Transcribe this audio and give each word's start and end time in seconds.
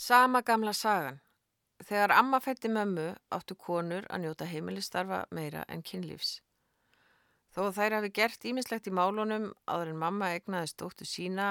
Sama 0.00 0.40
gamla 0.40 0.72
sagan. 0.72 1.18
Þegar 1.84 2.14
amma 2.14 2.38
fætti 2.40 2.68
mömmu 2.72 3.02
áttu 3.36 3.56
konur 3.64 4.06
að 4.08 4.22
njóta 4.22 4.46
heimilistarfa 4.48 5.18
meira 5.36 5.66
en 5.68 5.82
kynlífs. 5.84 6.38
Þó 7.52 7.66
þær 7.76 7.96
hafi 7.98 8.10
gert 8.18 8.46
ímislegt 8.48 8.88
í 8.88 8.94
málunum 8.96 9.50
áður 9.68 9.90
en 9.92 10.00
mamma 10.00 10.30
egnaði 10.38 10.70
stóttu 10.72 11.08
sína, 11.10 11.50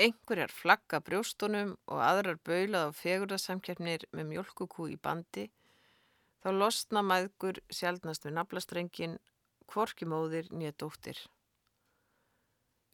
einhverjar 0.00 0.56
flagga 0.62 1.02
brjóstunum 1.04 1.76
og 1.92 2.02
aðrar 2.08 2.40
baulað 2.48 2.88
á 2.88 2.98
fegurðarsamkeppnir 3.02 4.08
með 4.16 4.32
mjölkukú 4.32 4.88
í 4.94 4.96
bandi, 4.96 5.50
þá 6.40 6.50
losna 6.56 7.04
maðgur 7.04 7.60
sjálfnast 7.68 8.24
við 8.24 8.38
naflastrengin, 8.40 9.20
kvorki 9.68 10.08
móðir 10.08 10.48
nýja 10.56 10.72
dóttir. 10.80 11.20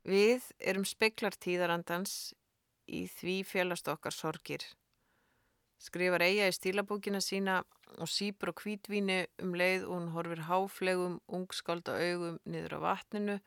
Við 0.03 0.51
erum 0.59 0.89
speklar 0.89 1.39
tíðarandans 1.39 2.33
í 2.93 3.07
því 3.11 3.37
félast 3.49 3.89
okkar 3.89 4.15
sorgir. 4.15 4.65
Skrifar 5.83 6.23
eiga 6.23 6.47
í 6.47 6.55
stílabókina 6.55 7.19
sína 7.25 7.63
og 7.99 8.09
sípur 8.09 8.53
á 8.53 8.61
kvítvíni 8.61 9.19
um 9.43 9.57
leið 9.59 9.89
og 9.89 9.97
hún 9.97 10.11
horfir 10.15 10.45
háflegum, 10.47 11.17
ungskálda 11.27 11.97
augum 11.99 12.39
niður 12.45 12.79
á 12.79 12.81
vatninu 12.85 13.39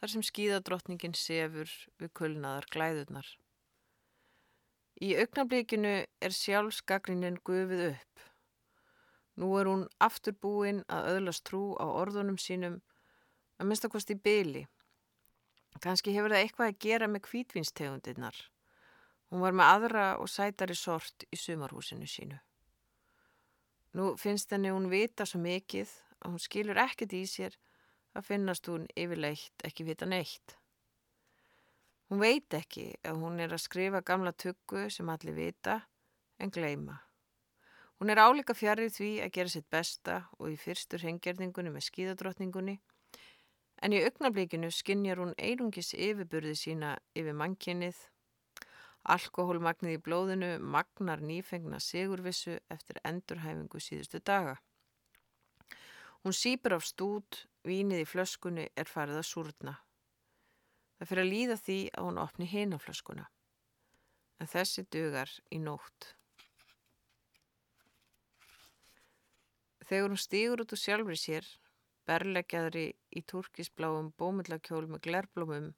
þar 0.00 0.12
sem 0.12 0.24
skíðadrottningin 0.24 1.16
sefur 1.18 1.70
við 2.00 2.14
kulnaðar 2.16 2.68
glæðurnar. 2.72 3.28
Í 5.02 5.12
augnablíkinu 5.18 5.94
er 6.06 6.34
sjálfsgagrinin 6.34 7.40
gufið 7.44 7.84
upp. 7.90 8.24
Nú 9.36 9.50
er 9.58 9.66
hún 9.66 9.88
aftur 9.98 10.36
búin 10.38 10.84
að 10.86 11.08
öðlast 11.16 11.44
trú 11.48 11.74
á 11.82 11.84
orðunum 11.84 12.38
sínum 12.38 12.78
að 13.58 13.70
minnstakosti 13.70 14.14
byli. 14.14 14.64
Kanski 15.82 16.14
hefur 16.14 16.30
það 16.30 16.44
eitthvað 16.44 16.70
að 16.70 16.82
gera 16.86 17.10
með 17.10 17.26
kvítvinstegundirnar. 17.28 18.36
Hún 19.34 19.42
var 19.42 19.54
með 19.58 19.66
aðra 19.66 20.02
og 20.22 20.28
sætari 20.30 20.76
sort 20.78 21.24
í 21.34 21.34
sumarhúsinu 21.34 22.06
sínu. 22.06 22.36
Nú 23.98 24.12
finnst 24.14 24.52
henni 24.54 24.70
hún 24.70 24.86
vita 24.92 25.26
svo 25.26 25.40
mikið 25.42 25.90
að 26.20 26.36
hún 26.36 26.42
skilur 26.44 26.78
ekkert 26.78 27.16
í 27.18 27.24
sér 27.26 27.56
að 28.14 28.28
finnast 28.28 28.70
hún 28.70 28.84
yfirleitt 28.94 29.66
ekki 29.66 29.88
vita 29.88 30.06
neitt. 30.06 30.54
Hún 32.06 32.22
veit 32.22 32.54
ekki 32.54 32.92
að 33.02 33.18
hún 33.24 33.42
er 33.42 33.56
að 33.58 33.64
skrifa 33.64 34.04
gamla 34.06 34.30
tuggu 34.38 34.86
sem 34.86 35.10
allir 35.10 35.34
vita 35.34 35.80
en 36.38 36.54
gleima. 36.54 37.00
Hún 37.98 38.14
er 38.14 38.22
álíka 38.22 38.54
fjarið 38.54 38.94
því 39.00 39.12
að 39.26 39.34
gera 39.34 39.56
sitt 39.56 39.66
besta 39.66 40.22
og 40.38 40.54
í 40.54 40.56
fyrstur 40.62 41.02
hengjörningunni 41.02 41.74
með 41.74 41.88
skíðadrottningunni 41.90 42.78
en 43.82 43.98
í 43.98 44.06
augnablíkinu 44.06 44.70
skinnjar 44.70 45.26
hún 45.26 45.34
einungis 45.42 45.90
yfirburði 45.98 46.54
sína 46.54 47.00
yfir 47.18 47.34
mannkynnið 47.34 47.98
Alkohólmagnið 49.04 49.98
í 49.98 50.00
blóðinu 50.00 50.50
magnar 50.64 51.20
nýfengna 51.20 51.76
sigurvissu 51.82 52.54
eftir 52.72 53.02
endurhæfingu 53.04 53.80
síðustu 53.82 54.20
daga. 54.24 54.54
Hún 56.24 56.32
sípur 56.32 56.78
af 56.78 56.86
stút, 56.88 57.42
vínið 57.68 58.00
í 58.00 58.08
flöskunni 58.08 58.64
er 58.80 58.88
farið 58.88 59.20
að 59.20 59.28
súrna. 59.28 59.74
Það 60.96 61.10
fyrir 61.10 61.24
að 61.24 61.32
líða 61.34 61.56
því 61.60 61.78
að 61.92 62.08
hún 62.08 62.20
opni 62.22 62.48
hina 62.48 62.78
flöskuna. 62.80 63.26
En 64.40 64.48
þessi 64.48 64.86
dugar 64.88 65.36
í 65.52 65.60
nótt. 65.60 66.14
Þegar 69.84 70.08
hún 70.08 70.24
stýgur 70.24 70.64
út 70.64 70.72
úr 70.72 70.80
sjálfri 70.80 71.20
sér, 71.20 71.52
berleggjaðri 72.08 72.88
í 73.12 73.26
turkisbláum 73.28 74.14
bómullakjól 74.16 74.86
með 74.88 75.04
glerblómum 75.10 75.72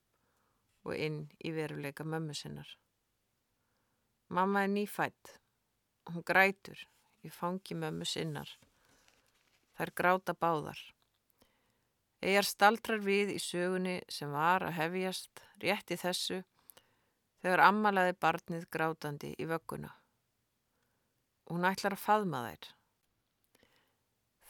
og 0.86 0.94
inn 0.94 1.24
í 1.42 1.50
veruleika 1.58 2.06
mömmu 2.06 2.38
sinnar. 2.38 2.70
Mamma 4.28 4.64
er 4.66 4.72
nýfætt. 4.72 5.36
Hún 6.10 6.24
grætur. 6.26 6.78
Ég 7.24 7.32
fangi 7.34 7.74
mömmu 7.74 8.06
sinnar. 8.06 8.48
Þær 9.76 9.92
gráta 9.98 10.34
báðar. 10.34 10.78
Egar 12.22 12.46
staldrar 12.48 13.02
við 13.04 13.34
í 13.36 13.40
sögunni 13.42 14.00
sem 14.08 14.32
var 14.32 14.64
að 14.66 14.78
hefjast 14.80 15.42
rétt 15.62 15.92
í 15.92 15.98
þessu 16.00 16.40
þegar 17.42 17.62
ammalaði 17.68 18.16
barnið 18.18 18.68
grátandi 18.72 19.34
í 19.38 19.46
vögguna. 19.46 19.92
Hún 21.46 21.66
ætlar 21.68 21.94
að 21.94 22.02
faðma 22.02 22.42
þær. 22.48 22.70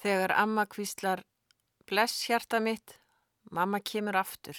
Þegar 0.01 0.37
amma 0.41 0.65
kvíslar 0.71 1.25
bless 1.89 2.25
hjarta 2.29 2.61
mitt, 2.61 2.99
mamma 3.51 3.81
kemur 3.81 4.17
aftur. 4.17 4.57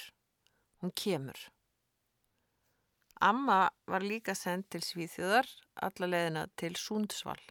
Hún 0.82 0.94
kemur. 0.94 1.38
Amma 3.20 3.70
var 3.90 4.04
líka 4.06 4.36
sendt 4.38 4.70
til 4.70 4.84
Svíþjóðar, 4.86 5.48
alla 5.82 6.10
leðina 6.10 6.44
til 6.60 6.76
Súndsvall. 6.78 7.42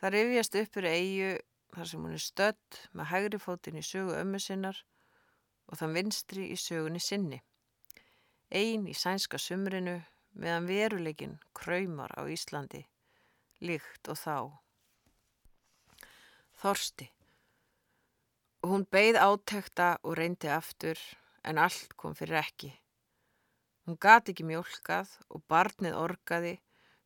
Það 0.00 0.14
rifjast 0.14 0.56
uppur 0.62 0.86
eigu 0.88 1.32
þar 1.74 1.90
sem 1.90 2.06
hún 2.06 2.14
er 2.16 2.22
stödd 2.24 2.78
með 2.96 3.10
hægri 3.10 3.40
fótinn 3.42 3.80
í 3.80 3.84
sögu 3.84 4.14
ömmu 4.16 4.40
sinnar 4.40 4.80
og 5.68 5.80
þann 5.80 5.96
vinstri 5.98 6.46
í 6.48 6.56
sögunni 6.56 7.02
sinni. 7.04 7.42
Einn 8.48 8.88
í 8.88 8.96
sænska 8.96 9.36
sumrinu 9.36 9.98
meðan 10.38 10.70
veruleikin 10.70 11.36
kræmar 11.52 12.14
á 12.16 12.24
Íslandi, 12.24 12.86
líkt 13.60 14.08
og 14.08 14.16
þá. 14.16 14.36
Þorsti. 16.62 17.10
Hún 18.64 18.88
beigð 18.88 19.20
átekta 19.20 19.98
og 20.02 20.16
reyndi 20.16 20.48
aftur 20.48 20.98
en 21.44 21.60
allt 21.60 21.92
kom 22.00 22.16
fyrir 22.16 22.40
ekki. 22.40 22.72
Hún 23.88 23.96
gati 23.96 24.34
ekki 24.34 24.44
mjólkað 24.44 25.14
og 25.32 25.40
barnið 25.48 25.94
orgaði 25.96 26.50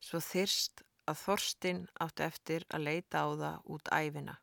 svo 0.03 0.19
þyrst 0.19 0.81
að 1.07 1.21
Þorstin 1.21 1.79
átti 2.03 2.25
eftir 2.25 2.65
að 2.75 2.83
leita 2.89 3.21
á 3.23 3.27
það 3.39 3.69
út 3.71 3.91
æfina. 3.95 4.33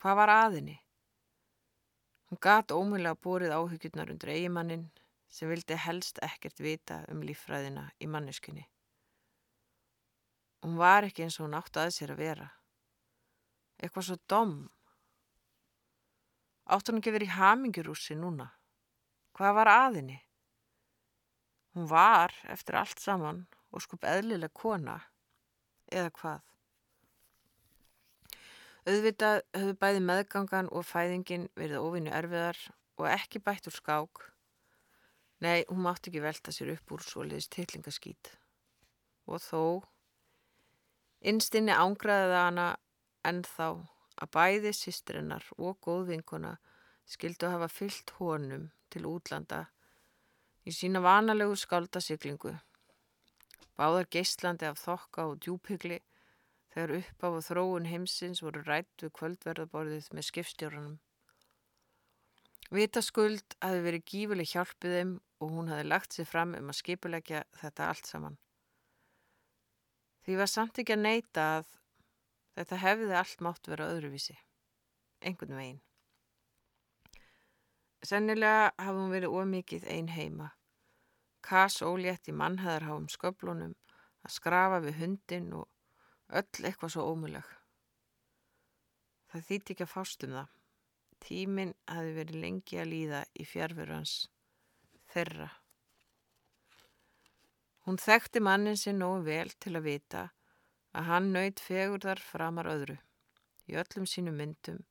Hvað 0.00 0.16
var 0.22 0.32
aðinni? 0.32 0.78
Hún 2.32 2.40
gati 2.48 2.72
ómjöla 2.72 3.12
bórið 3.20 3.52
áhyggjurnar 3.58 4.14
undir 4.14 4.32
eigimannin 4.32 4.88
sem 5.28 5.52
vildi 5.52 5.76
helst 5.76 6.22
ekkert 6.24 6.64
vita 6.64 7.02
um 7.12 7.20
lífræðina 7.20 7.90
í 8.00 8.08
manneskunni. 8.08 8.64
Hún 10.64 10.80
var 10.80 11.04
ekki 11.04 11.28
eins 11.28 11.36
og 11.36 11.50
hún 11.50 11.60
átti 11.60 11.84
að 11.84 11.94
sér 11.98 12.16
að 12.16 12.24
vera. 12.24 12.50
Eitthvað 13.76 14.08
svo 14.08 14.20
dom. 14.24 14.58
Átti 16.64 16.96
hún 16.96 17.04
ekki 17.04 17.18
verið 17.20 17.28
í 17.28 17.36
hamingurúsi 17.36 18.16
núna? 18.16 18.54
Hvað 19.36 19.58
var 19.60 19.76
aðinni? 19.76 20.22
Hún 21.72 21.88
var, 21.88 22.34
eftir 22.52 22.76
allt 22.76 23.00
saman, 23.00 23.46
og 23.72 23.80
skup 23.84 24.04
eðlileg 24.04 24.52
kona, 24.52 24.98
eða 25.88 26.10
hvað. 26.18 26.42
Auðvitað 28.82 29.40
höfðu 29.54 29.74
bæði 29.78 30.02
meðgangan 30.02 30.68
og 30.74 30.84
fæðingin 30.88 31.46
verið 31.56 31.84
ofinu 31.86 32.12
erfiðar 32.12 32.58
og 32.98 33.08
ekki 33.08 33.40
bætt 33.46 33.68
úr 33.70 33.76
skák. 33.76 34.22
Nei, 35.42 35.62
hún 35.68 35.84
mátti 35.86 36.10
ekki 36.10 36.22
velta 36.22 36.52
sér 36.54 36.74
upp 36.74 36.92
úr 36.94 37.04
svoliðis 37.06 37.48
tillingaskít. 37.54 38.32
Og 39.30 39.38
þó, 39.42 39.62
innstinni 41.22 41.74
ángraðið 41.74 42.36
hana 42.36 42.66
ennþá 43.26 43.68
að 44.22 44.32
bæði 44.34 44.72
sistrinnar 44.76 45.46
og 45.56 45.78
góðvinkuna 45.86 46.56
skildu 47.08 47.48
að 47.48 47.56
hafa 47.56 47.70
fyllt 47.70 48.12
honum 48.18 48.68
til 48.90 49.06
útlanda 49.08 49.64
í 50.66 50.74
sína 50.74 51.02
vanalegu 51.02 51.56
skáldasiklingu. 51.58 52.54
Báðar 53.78 54.08
geislandi 54.12 54.68
af 54.68 54.80
þokka 54.82 55.26
og 55.30 55.40
djúpigli 55.42 55.98
þegar 56.72 56.94
upp 57.00 57.24
á 57.26 57.28
þróun 57.48 57.88
heimsins 57.90 58.42
voru 58.44 58.62
rætt 58.66 59.04
við 59.04 59.14
kvöldverðaborðið 59.18 60.12
með 60.16 60.28
skipstjórnum. 60.28 60.94
Vitaskuld 62.72 63.56
hafi 63.60 63.82
verið 63.84 64.06
gífileg 64.08 64.48
hjálpið 64.48 64.96
þeim 64.96 65.12
og 65.42 65.50
hún 65.52 65.68
hafi 65.72 65.84
lagt 65.88 66.16
sér 66.16 66.28
fram 66.28 66.54
um 66.56 66.72
að 66.72 66.78
skipulegja 66.78 67.44
þetta 67.60 67.88
allt 67.90 68.08
saman. 68.08 68.38
Því 70.22 70.38
var 70.38 70.48
samt 70.48 70.78
ekki 70.78 70.94
að 70.94 71.04
neyta 71.04 71.46
að 71.58 71.72
þetta 72.56 72.82
hefði 72.84 73.16
allt 73.18 73.42
mátt 73.44 73.68
vera 73.68 73.90
öðruvísi, 73.92 74.36
einhvern 75.20 75.58
veginn. 75.58 75.80
Sennilega 78.02 78.72
hafði 78.82 78.98
hún 78.98 79.12
verið 79.14 79.34
ómikið 79.38 79.84
einn 79.94 80.08
heima. 80.10 80.48
Kass 81.42 81.82
ólétt 81.86 82.26
í 82.30 82.34
mannheðarháum 82.34 83.06
sköflunum 83.10 83.76
að 84.22 84.34
skrafa 84.34 84.80
við 84.82 84.98
hundin 84.98 85.52
og 85.58 85.68
öll 86.34 86.66
eitthvað 86.66 86.94
svo 86.94 87.06
ómuleg. 87.12 87.46
Það 89.30 89.46
þýtti 89.48 89.74
ekki 89.74 89.86
að 89.86 89.92
fást 89.94 90.26
um 90.26 90.36
það. 90.36 90.50
Tíminn 91.22 91.74
hafi 91.86 92.14
verið 92.18 92.42
lengi 92.42 92.78
að 92.82 92.90
líða 92.90 93.24
í 93.38 93.46
fjárfyrrans 93.46 94.14
þeirra. 95.14 95.48
Hún 97.86 97.98
þekkti 98.02 98.42
mannin 98.42 98.78
sinn 98.78 98.98
nógu 99.02 99.22
vel 99.30 99.54
til 99.62 99.76
að 99.78 99.86
vita 99.86 100.24
að 100.92 101.08
hann 101.08 101.30
nöyð 101.34 101.62
fegurðar 101.62 102.22
framar 102.22 102.70
öðru 102.74 102.98
í 103.70 103.78
öllum 103.78 104.06
sínum 104.10 104.36
myndum 104.38 104.82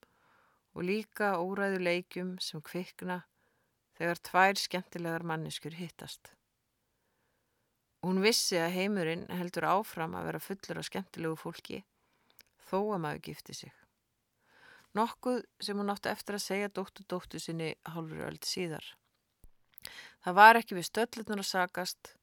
og 0.75 0.85
líka 0.87 1.33
óræðu 1.39 1.81
leikjum 1.83 2.35
sem 2.39 2.61
kvikna 2.63 3.21
þegar 3.99 4.21
tvær 4.27 4.59
skemmtilegar 4.59 5.25
manneskur 5.27 5.75
hittast. 5.75 6.31
Hún 8.01 8.21
vissi 8.23 8.57
að 8.57 8.73
heimurinn 8.79 9.27
heldur 9.29 9.67
áfram 9.69 10.15
að 10.17 10.27
vera 10.29 10.41
fullur 10.41 10.79
af 10.81 10.87
skemmtilegu 10.87 11.37
fólki 11.37 11.83
þó 12.69 12.79
að 12.95 13.01
maður 13.03 13.21
gifti 13.27 13.57
sig. 13.59 13.73
Nokkuð 14.97 15.43
sem 15.63 15.77
hún 15.77 15.91
átti 15.93 16.09
eftir 16.11 16.35
að 16.35 16.45
segja 16.45 16.71
dóttu 16.73 17.05
dóttu 17.07 17.39
sinni 17.39 17.75
hálfur 17.93 18.25
öll 18.27 18.39
síðar. 18.43 18.87
Það 20.23 20.37
var 20.39 20.59
ekki 20.59 20.77
við 20.77 20.87
stöllutnur 20.89 21.43
að 21.43 21.49
sakast, 21.51 22.15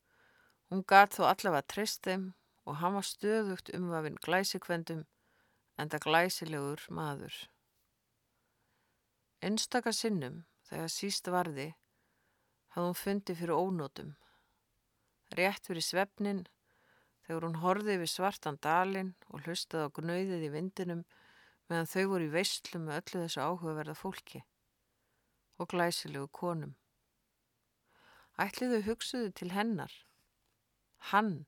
hún 0.68 0.82
gat 0.82 1.14
þó 1.16 1.28
allavega 1.30 1.68
trist 1.70 2.02
þeim 2.04 2.32
og 2.68 2.80
hann 2.82 2.98
var 2.98 3.06
stöðugt 3.06 3.72
umvafinn 3.78 4.18
glæsikvendum 4.24 5.06
en 5.78 5.94
það 5.94 6.04
glæsilegur 6.08 6.84
maður. 6.90 7.38
Einstaka 9.38 9.92
sinnum, 9.94 10.40
þegar 10.66 10.90
síst 10.90 11.28
varði, 11.30 11.68
hafði 12.74 12.86
hún 12.88 12.96
fundið 12.98 13.38
fyrir 13.38 13.54
ónótum. 13.54 14.14
Rétt 15.38 15.68
fyrir 15.68 15.84
svefnin, 15.84 16.40
þegar 17.22 17.46
hún 17.46 17.60
horfið 17.62 18.02
við 18.02 18.10
svartan 18.10 18.58
dalin 18.64 19.12
og 19.28 19.44
hlustaði 19.44 19.86
á 19.86 19.94
gnauðið 19.94 20.46
í 20.48 20.52
vindinum 20.56 21.04
meðan 21.68 21.90
þau 21.92 22.04
voru 22.14 22.26
í 22.26 22.32
veistlu 22.32 22.80
með 22.82 22.98
öllu 23.02 23.22
þessu 23.22 23.44
áhugaverða 23.44 23.94
fólki 24.00 24.42
og 25.58 25.70
glæsilegu 25.70 26.30
konum. 26.34 26.74
Ætliðu 28.38 28.82
hugsuðu 28.86 29.30
til 29.38 29.50
hennar, 29.52 29.92
hann, 31.10 31.46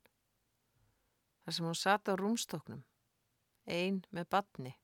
þar 1.43 1.57
sem 1.57 1.67
hún 1.67 1.79
sata 1.79 2.15
á 2.15 2.21
rúmstoknum, 2.21 2.83
ein 3.67 4.03
með 4.11 4.31
badni. 4.35 4.75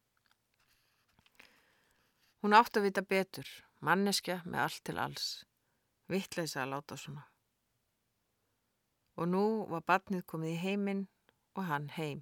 Hún 2.44 2.54
átti 2.56 2.80
að 2.80 2.86
vita 2.86 3.02
betur, 3.02 3.48
manneskja 3.80 4.42
með 4.44 4.62
allt 4.66 4.82
til 4.84 4.96
alls, 5.00 5.26
vittleisa 6.12 6.62
að 6.62 6.72
láta 6.74 6.98
svona. 7.00 7.24
Og 9.16 9.28
nú 9.32 9.44
var 9.70 9.84
badnið 9.88 10.26
komið 10.28 10.52
í 10.52 10.60
heiminn 10.60 11.06
og 11.56 11.64
hann 11.70 11.88
heim. 11.96 12.20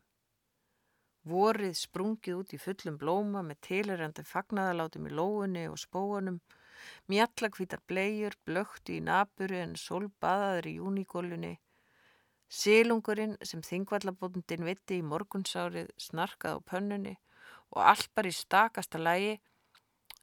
Vorið 1.25 1.75
sprungið 1.81 2.39
út 2.39 2.55
í 2.55 2.61
fullum 2.61 2.99
blóma 3.01 3.43
með 3.43 3.61
tilherandi 3.67 4.23
fagnaðalátum 4.29 5.09
í 5.09 5.15
lóunni 5.19 5.65
og 5.71 5.81
spóunum, 5.83 6.39
mjallakvítar 7.09 7.81
blegjur, 7.89 8.37
blöktu 8.47 8.99
í 8.99 9.03
naburu 9.03 9.57
en 9.63 9.73
solbaðaður 9.81 10.69
í 10.69 10.75
júnígólunni, 10.79 11.55
sílungurinn 12.49 13.35
sem 13.43 13.65
þingvallabóndin 13.65 14.67
vitti 14.69 15.01
í 15.01 15.07
morgunsárið 15.11 15.91
snarkað 15.99 16.61
á 16.61 16.67
pönnunni 16.71 17.17
og 17.75 17.81
allt 17.83 18.13
bara 18.15 18.31
í 18.31 18.37
stakasta 18.37 19.01
lægi 19.01 19.41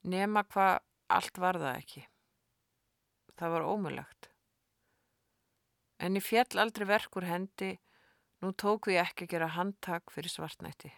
nema 0.03 0.43
hvað 0.47 0.81
allt 1.11 1.37
var 1.37 1.59
það 1.61 1.77
ekki. 1.77 2.03
Það 3.37 3.55
var 3.55 3.69
ómulagt. 3.69 4.29
En 6.01 6.17
í 6.17 6.21
fjall 6.23 6.61
aldrei 6.61 6.87
verkur 6.89 7.25
hendi 7.27 7.75
Nú 8.41 8.49
tók 8.57 8.87
við 8.89 8.97
ekki 9.03 9.27
að 9.27 9.33
gera 9.35 9.47
handtak 9.53 10.09
fyrir 10.09 10.33
svartnætti. 10.33 10.89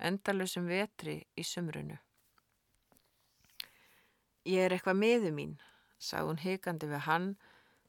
Endalusum 0.00 0.70
vetri 0.70 1.18
í 1.36 1.44
sumrunu. 1.44 1.98
Ég 4.48 4.64
er 4.64 4.72
eitthvað 4.72 5.00
miðu 5.02 5.32
mín, 5.36 5.52
sagði 6.00 6.30
hún 6.30 6.40
hikandi 6.40 6.88
við 6.88 7.04
hann 7.08 7.28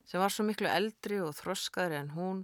sem 0.05 0.19
var 0.19 0.35
svo 0.35 0.43
miklu 0.47 0.67
eldri 0.67 1.21
og 1.23 1.31
þroskaðri 1.39 1.97
en 2.01 2.11
hún, 2.15 2.43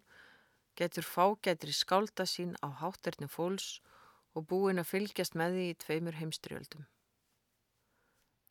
getur 0.79 1.03
fágætri 1.03 1.75
skálda 1.75 2.23
sín 2.23 2.55
á 2.63 2.71
hátterni 2.81 3.27
fólks 3.27 3.81
og 4.31 4.47
búin 4.47 4.79
að 4.79 4.93
fylgjast 4.93 5.35
með 5.35 5.57
því 5.57 5.67
í 5.73 5.77
tveimur 5.83 6.19
heimstriöldum. 6.21 6.87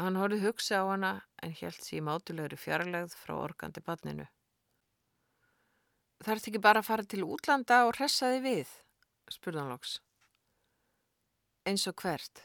Hann 0.01 0.17
horfið 0.17 0.47
hugsa 0.49 0.81
á 0.81 0.85
hana 0.89 1.11
en 1.45 1.53
held 1.53 1.81
því 1.85 1.99
mátulegri 2.07 2.57
fjarlægð 2.57 3.17
frá 3.21 3.35
organdi 3.37 3.83
badninu. 3.85 4.25
Það 6.25 6.33
ert 6.35 6.49
ekki 6.49 6.63
bara 6.65 6.81
að 6.81 6.89
fara 6.89 7.05
til 7.05 7.27
útlanda 7.27 7.83
og 7.89 7.99
hressa 7.99 8.31
þig 8.33 8.47
við, 8.47 8.73
spurðan 9.33 9.69
loks. 9.73 9.99
Eins 11.69 11.85
og 11.89 12.01
hvert? 12.01 12.43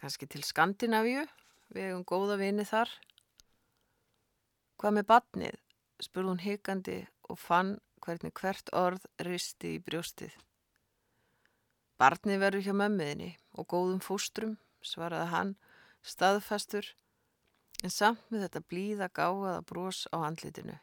Kanski 0.00 0.26
til 0.30 0.42
Skandinavíu, 0.46 1.22
við 1.70 1.86
hefum 1.86 2.04
góða 2.06 2.40
vini 2.42 2.66
þar. 2.66 2.90
Hvað 4.80 4.96
með 4.98 5.08
badnið? 5.14 5.58
spurði 6.00 6.32
hún 6.32 6.42
hikandi 6.42 6.98
og 7.28 7.38
fann 7.38 7.74
hvernig 8.02 8.32
hvert 8.40 8.70
orð 8.74 9.04
risti 9.26 9.76
í 9.76 9.82
brjóstið. 9.84 10.32
Barnið 12.00 12.40
verður 12.42 12.64
hjá 12.66 12.74
mömmuðinni 12.74 13.34
og 13.60 13.68
góðum 13.70 14.00
fóstrum, 14.00 14.56
svaraði 14.80 15.28
hann, 15.34 15.50
staðfastur, 16.02 16.86
en 17.84 17.92
samt 17.92 18.22
með 18.30 18.46
þetta 18.46 18.66
blíða 18.68 19.10
gáðaða 19.16 19.66
brós 19.68 20.06
á 20.12 20.20
andlitinu 20.20 20.78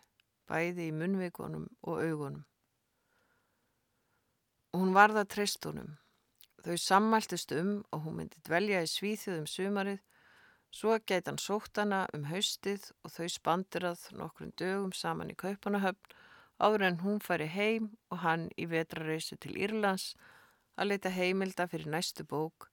bæði 0.48 0.90
í 0.90 0.96
munvikonum 0.96 1.68
og 1.84 2.02
augunum. 2.02 2.44
Og 4.74 4.84
hún 4.84 4.94
varða 4.96 5.26
treystunum. 5.28 5.96
Þau 6.64 6.78
sammæltist 6.82 7.54
um 7.56 7.72
og 7.96 8.06
hún 8.06 8.18
myndi 8.22 8.40
dvelja 8.48 8.84
í 8.84 8.92
svíþjóðum 8.92 9.48
sumarið, 9.48 10.00
svo 10.74 10.98
gæti 11.00 11.30
hann 11.30 11.42
sótt 11.42 11.80
hana 11.80 12.06
um 12.16 12.26
haustið 12.32 12.90
og 13.04 13.14
þau 13.14 13.28
spandirað 13.32 14.08
nokkrum 14.20 14.52
dögum 14.60 14.94
saman 14.96 15.32
í 15.32 15.38
Kaupanahöfn 15.40 16.16
áður 16.60 16.88
en 16.88 17.00
hún 17.04 17.22
færi 17.24 17.48
heim 17.54 17.92
og 18.12 18.24
hann 18.26 18.50
í 18.58 18.68
vetrarreysu 18.70 19.38
til 19.38 19.56
Írlands 19.56 20.16
að 20.76 20.92
leita 20.92 21.14
heimilda 21.14 21.68
fyrir 21.72 21.90
næstu 21.94 22.26
bók 22.28 22.68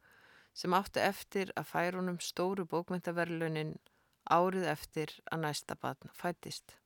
sem 0.55 0.75
átti 0.77 1.03
eftir 1.03 1.51
að 1.59 1.69
færunum 1.73 2.21
stóru 2.23 2.65
bókmyndaverlunin 2.71 3.75
árið 4.31 4.71
eftir 4.71 5.13
að 5.33 5.45
næsta 5.45 5.77
batn 5.81 6.13
fættist. 6.15 6.77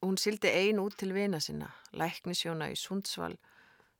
Hún 0.00 0.16
sildi 0.16 0.48
ein 0.48 0.80
út 0.80 0.96
til 0.96 1.12
vina 1.12 1.38
sinna, 1.44 1.68
læknisjóna 1.92 2.70
í 2.72 2.76
Sundsvall, 2.80 3.36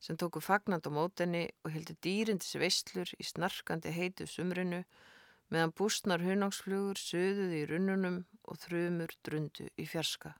sem 0.00 0.16
tóku 0.16 0.40
fagnand 0.40 0.86
á 0.88 0.90
mótenni 0.90 1.44
og 1.60 1.74
heldur 1.74 1.98
dýrindis 2.00 2.56
veistlur 2.56 3.10
í 3.20 3.26
snarkandi 3.28 3.92
heitu 3.92 4.24
sumrinu 4.26 4.80
meðan 5.52 5.74
bústnar 5.76 6.24
hunangsflugur 6.24 6.96
söðuði 6.96 7.64
í 7.64 7.68
runnunum 7.68 8.22
og 8.48 8.60
þrjumur 8.62 9.12
drundu 9.26 9.68
í 9.76 9.84
fjarska. 9.84 10.32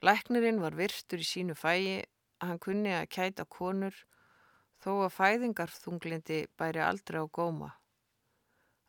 Læknirinn 0.00 0.62
var 0.62 0.78
virtur 0.78 1.20
í 1.20 1.26
sínu 1.26 1.58
fæi 1.58 2.06
að 2.38 2.46
hann 2.46 2.62
kunni 2.62 2.94
að 2.94 3.10
kæta 3.12 3.44
konur 3.44 3.96
þó 4.82 4.90
að 5.04 5.14
fæðingarþunglindi 5.16 6.40
bæri 6.58 6.82
aldrei 6.84 7.20
á 7.22 7.26
góma. 7.26 7.70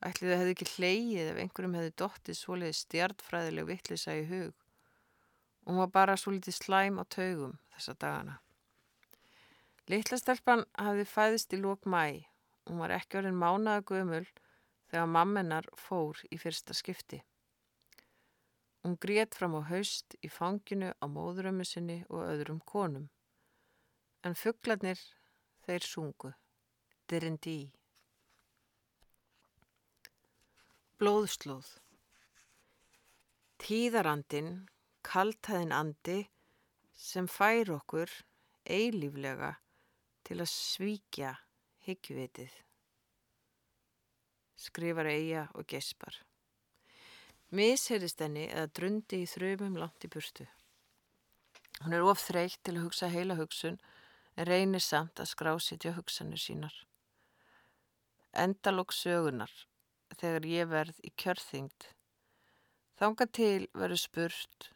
Ætliðu 0.05 0.35
hefði 0.39 0.53
ekki 0.55 0.67
hleyið 0.73 1.29
ef 1.33 1.39
einhverjum 1.43 1.75
hefði 1.75 1.95
dottið 2.01 2.37
svoleiði 2.39 2.75
stjartfræðileg 2.79 3.65
vittlisa 3.67 4.15
í 4.15 4.27
hug. 4.29 4.53
Hún 5.67 5.81
var 5.81 5.89
bara 5.93 6.15
svo 6.17 6.31
litið 6.33 6.55
slæm 6.55 7.01
á 7.01 7.03
taugum 7.03 7.57
þessa 7.73 7.97
dagana. 7.99 8.37
Littlastelpan 9.89 10.63
hafði 10.77 11.07
fæðist 11.09 11.53
í 11.57 11.59
lók 11.59 11.89
mæ. 11.89 12.23
Hún 12.69 12.79
var 12.79 12.93
ekki 12.95 13.19
orðin 13.19 13.41
mánaða 13.41 13.83
gömul 13.91 14.25
þegar 14.89 15.11
mammenar 15.13 15.67
fór 15.77 16.21
í 16.29 16.37
fyrsta 16.37 16.75
skipti. 16.77 17.23
Hún 18.85 18.95
grét 19.01 19.35
fram 19.35 19.57
á 19.59 19.61
haust 19.67 20.15
í 20.23 20.29
fanginu 20.31 20.93
á 20.95 21.05
móðurömmu 21.11 21.65
sinni 21.67 22.03
og 22.07 22.23
öðrum 22.23 22.61
konum. 22.63 23.09
En 24.23 24.37
fugglarnir 24.37 25.01
þeir 25.69 25.85
sungu. 25.85 26.31
Dirindi. 27.09 27.59
Blóðslóð. 30.99 31.69
Tíðarandin 33.61 34.49
kaltæðin 35.05 35.75
andi 35.75 36.19
sem 36.99 37.27
fær 37.29 37.69
okkur 37.77 38.11
eilíflega 38.65 39.53
til 40.27 40.39
að 40.41 40.51
svíkja 40.51 41.35
higgjuvitið. 41.85 42.55
Skrifar 44.59 45.07
eiga 45.11 45.45
og 45.55 45.69
gespar. 45.69 46.17
Misherist 47.55 48.19
henni 48.21 48.47
eða 48.49 48.71
drundi 48.79 49.23
í 49.23 49.29
þrjumum 49.29 49.77
langt 49.79 50.05
í 50.05 50.11
burtu. 50.11 50.45
Hún 51.85 51.95
er 51.95 52.03
of 52.03 52.19
þreytt 52.25 52.59
til 52.65 52.75
að 52.75 52.89
hugsa 52.89 53.09
heila 53.13 53.37
hugsun 53.39 53.79
en 54.39 54.47
reynir 54.47 54.83
samt 54.83 55.19
að 55.19 55.33
skrásitja 55.33 55.91
hugsanir 55.97 56.39
sínar. 56.39 56.73
Endalók 58.31 58.93
sögunar 58.95 59.51
þegar 60.15 60.45
ég 60.47 60.69
verð 60.71 60.99
í 61.03 61.11
kjörþyngd. 61.19 61.87
Þánga 62.99 63.25
til 63.35 63.67
verður 63.75 64.03
spurt 64.07 64.69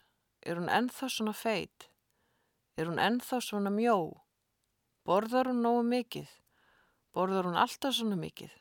Er 0.44 0.60
hún 0.60 0.68
ennþá 0.68 1.08
svona 1.08 1.32
feit? 1.32 1.88
Er 2.76 2.90
hún 2.90 3.00
ennþá 3.00 3.40
svona 3.40 3.72
mjó? 3.72 4.20
Borðar 5.08 5.48
hún 5.48 5.62
nógu 5.64 5.86
mikið? 5.88 6.28
Borðar 7.16 7.48
hún 7.48 7.60
alltaf 7.60 7.96
svona 7.96 8.18
mikið? 8.20 8.52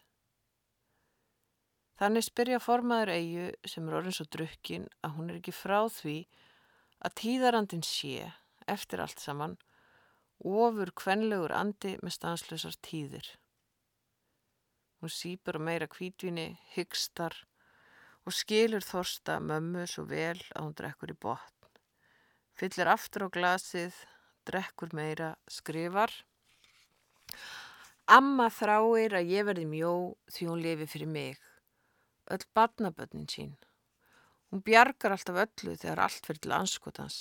Þannig 1.99 2.27
spyrja 2.27 2.61
formaður 2.63 3.13
eigu 3.17 3.49
sem 3.67 3.89
er 3.89 3.97
orðin 3.99 4.15
svo 4.15 4.29
drukkin 4.31 4.87
að 5.03 5.17
hún 5.17 5.33
er 5.33 5.41
ekki 5.41 5.55
frá 5.55 5.81
því 5.91 6.17
að 7.03 7.17
tíðarandin 7.19 7.83
sé, 7.87 8.31
eftir 8.71 9.03
allt 9.03 9.19
saman, 9.23 9.59
ofur 10.43 10.91
kvenlegur 10.99 11.55
andi 11.55 11.97
með 12.03 12.17
stanslösar 12.17 12.77
tíðir. 12.83 13.27
Hún 15.03 15.11
sípur 15.11 15.59
meira 15.59 15.89
kvítvinni, 15.91 16.59
hyggstar 16.75 17.35
og 18.23 18.35
skilur 18.37 18.85
þorsta 18.87 19.41
mömmu 19.43 19.87
svo 19.91 20.05
vel 20.07 20.39
að 20.55 20.63
hún 20.63 20.77
drekkur 20.79 21.15
í 21.15 21.19
botn. 21.19 21.59
fyllir 22.55 22.87
aftur 22.93 23.25
á 23.27 23.29
glasið, 23.33 23.95
drekkur 24.47 24.93
meira, 24.95 25.33
skrifar. 25.51 26.13
Amma 28.07 28.49
þráir 28.53 29.17
að 29.19 29.31
ég 29.33 29.47
verði 29.49 29.67
mjó 29.67 29.93
því 30.31 30.49
hún 30.51 30.63
lifi 30.63 30.87
fyrir 30.87 31.11
mig. 31.11 31.39
Öll 32.31 32.45
barnabönnin 32.55 33.27
sín. 33.27 33.57
Hún 34.51 34.63
bjargar 34.63 35.17
alltaf 35.17 35.39
öllu 35.47 35.75
þegar 35.81 36.05
allt 36.05 36.27
fyrir 36.27 36.43
til 36.45 36.55
anskotans. 36.55 37.19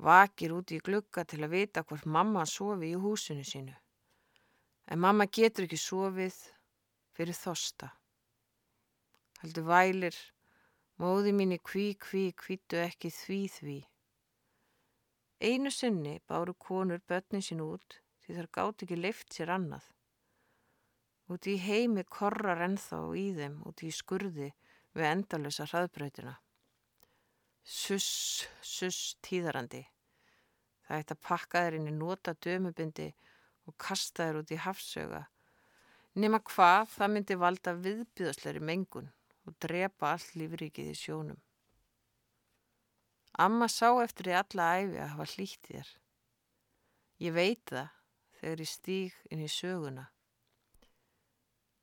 Vakir 0.00 0.54
úti 0.56 0.78
í 0.78 0.84
glugga 0.84 1.26
til 1.28 1.42
að 1.44 1.54
vita 1.54 1.82
hvort 1.84 2.06
mamma 2.08 2.46
sofi 2.48 2.88
í 2.94 3.00
húsinu 3.00 3.44
sínu. 3.44 3.74
En 4.90 5.02
mamma 5.04 5.26
getur 5.28 5.66
ekki 5.66 5.76
sofið 5.76 6.38
fyrir 7.16 7.36
þosta. 7.36 7.90
Haldur 9.42 9.68
vælir, 9.68 10.16
móði 11.00 11.34
mín 11.36 11.52
í 11.56 11.60
kví 11.60 11.92
kví 12.00 12.24
kvítu 12.32 12.80
ekki 12.80 13.12
því 13.12 13.40
því. 13.56 13.78
Einu 15.40 15.70
sinni 15.72 16.18
báru 16.28 16.56
konur 16.56 17.00
börnin 17.08 17.44
sín 17.44 17.62
út 17.64 18.00
því 18.24 18.36
þar 18.38 18.48
gátt 18.56 18.84
ekki 18.84 18.98
leift 19.00 19.32
sér 19.36 19.52
annað. 19.54 19.84
Úti 21.32 21.54
í 21.54 21.62
heimi 21.62 22.04
korrar 22.04 22.64
ennþá 22.66 23.04
í 23.16 23.30
þeim 23.36 23.60
úti 23.68 23.88
í 23.88 23.94
skurði 23.94 24.48
við 24.96 25.06
endalösa 25.12 25.68
hraðbrautina. 25.70 26.34
Suss, 27.70 28.48
suss, 28.66 29.14
tíðarandi. 29.22 29.84
Það 30.88 30.96
eitt 30.96 31.12
að 31.14 31.20
pakka 31.22 31.60
þeir 31.62 31.76
inn 31.78 31.86
í 31.86 31.92
nota 31.94 32.32
dömubindi 32.34 33.06
og 33.70 33.76
kasta 33.78 34.26
þeir 34.26 34.38
út 34.40 34.50
í 34.50 34.58
hafsöga. 34.64 35.20
Nefna 36.18 36.40
hvað 36.50 36.88
það 36.96 37.12
myndi 37.14 37.36
valda 37.38 37.76
viðbyðasleiri 37.84 38.64
mengun 38.72 39.12
og 39.46 39.54
drepa 39.62 40.16
allt 40.16 40.34
lífrikið 40.34 40.90
í 40.90 40.96
sjónum. 40.98 41.38
Amma 43.38 43.70
sá 43.70 43.94
eftir 44.02 44.32
því 44.32 44.36
alla 44.40 44.68
æfi 44.80 44.98
að 44.98 45.10
hafa 45.14 45.30
hlýtt 45.36 45.70
þér. 45.70 45.94
Ég 47.22 47.38
veit 47.38 47.64
það 47.70 47.96
þegar 48.40 48.66
ég 48.66 48.74
stíg 48.74 49.24
inn 49.30 49.46
í 49.46 49.54
söguna. 49.60 50.10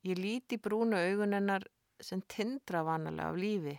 Ég 0.04 0.20
líti 0.20 0.60
brúnu 0.60 1.00
augunennar 1.00 1.64
sem 1.96 2.20
tindra 2.28 2.84
vanalega 2.84 3.32
af 3.32 3.40
lífi 3.40 3.78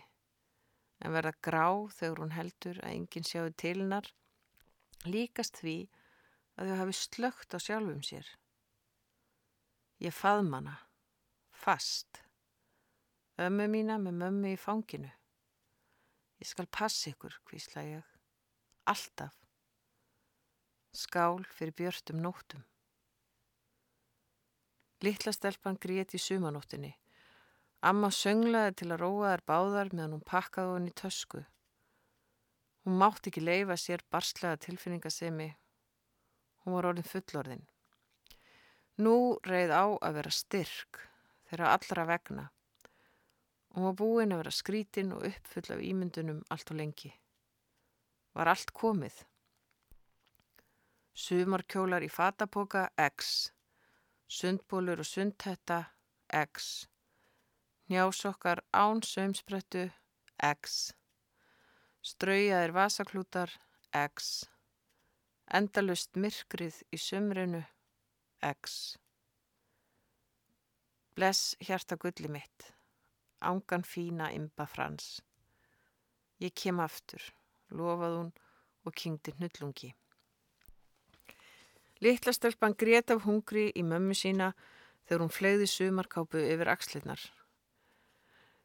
en 1.00 1.14
verða 1.16 1.32
grá 1.42 1.66
þegar 1.96 2.22
hún 2.22 2.34
heldur 2.36 2.80
að 2.84 2.94
enginn 2.94 3.26
sjáu 3.26 3.48
til 3.56 3.78
hennar 3.80 4.10
líkast 5.08 5.60
því 5.62 5.76
að 6.60 6.70
þau 6.70 6.78
hafi 6.82 6.96
slögt 6.96 7.56
á 7.56 7.58
sjálfum 7.60 8.02
sér. 8.04 8.26
Ég 10.00 10.16
faðm 10.16 10.52
hana, 10.56 10.76
fast, 11.52 12.22
ömmu 13.40 13.68
mína 13.72 13.98
með 14.00 14.18
mömmu 14.22 14.54
í 14.54 14.60
fanginu. 14.60 15.10
Ég 16.40 16.48
skal 16.48 16.68
passa 16.72 17.12
ykkur, 17.12 17.36
hvísla 17.48 17.84
ég, 17.84 18.06
alltaf. 18.88 19.36
Skál 20.96 21.44
fyrir 21.52 21.76
björtum 21.76 22.20
nóttum. 22.24 22.64
Littla 25.04 25.32
stelpan 25.32 25.78
grét 25.80 26.16
í 26.16 26.20
sumanóttinni. 26.20 26.90
Amma 27.80 28.10
sönglaði 28.12 28.74
til 28.80 28.90
að 28.92 29.00
róa 29.00 29.32
þær 29.32 29.42
báðar 29.48 29.90
meðan 29.94 30.14
hún 30.16 30.26
pakkaði 30.28 30.74
henni 30.74 30.92
í 30.92 30.96
tösku. 31.00 31.40
Hún 32.84 32.98
mátti 33.00 33.30
ekki 33.30 33.42
leifa 33.44 33.76
sér 33.80 34.04
barslega 34.12 34.60
tilfinningasemi. 34.64 35.48
Hún 36.64 36.76
var 36.76 36.88
orðin 36.90 37.08
fullorðin. 37.08 37.62
Nú 39.00 39.14
reið 39.48 39.72
á 39.72 39.84
að 39.96 40.18
vera 40.18 40.32
styrk 40.34 41.00
þeirra 41.48 41.70
allra 41.76 42.04
vegna. 42.10 42.44
Hún 43.74 43.86
var 43.88 43.96
búin 43.96 44.34
að 44.34 44.42
vera 44.42 44.52
skrítin 44.52 45.14
og 45.16 45.24
uppfull 45.30 45.72
af 45.72 45.84
ímyndunum 45.86 46.42
allt 46.52 46.74
og 46.74 46.80
lengi. 46.82 47.14
Var 48.36 48.52
allt 48.52 48.74
komið? 48.76 49.22
Sumarkjólar 51.16 52.04
í 52.04 52.10
fatapoka 52.12 52.90
X 53.00 53.50
sundbólur 54.30 55.02
og 55.02 55.06
sundhetta 55.06 55.80
X, 56.30 56.86
njásokkar 57.90 58.62
án 58.70 59.02
sömsprettu 59.02 59.88
X, 60.38 60.92
straujaðir 62.06 62.70
vasaklútar 62.76 63.50
X, 63.90 64.44
endalust 65.50 66.14
myrkrið 66.14 66.76
í 66.94 67.00
sömrinu 67.02 67.64
X. 68.46 68.76
Bless 71.18 71.56
hjarta 71.58 71.98
gulli 71.98 72.30
mitt, 72.30 72.68
ángan 73.42 73.82
fína 73.82 74.30
imba 74.38 74.68
frans. 74.70 75.18
Ég 76.38 76.54
kem 76.54 76.78
aftur, 76.80 77.26
lofað 77.74 78.16
hún 78.20 78.30
og 78.86 78.96
kynkti 79.02 79.34
hnullungi. 79.34 79.90
Littla 82.00 82.32
stelpan 82.32 82.78
grét 82.78 83.10
af 83.10 83.26
hungri 83.26 83.66
í 83.74 83.82
mömmu 83.82 84.14
sína 84.14 84.54
þegar 85.04 85.26
hún 85.26 85.36
flegði 85.40 85.66
sumarkápu 85.68 86.38
yfir 86.46 86.70
axlinnar. 86.70 87.20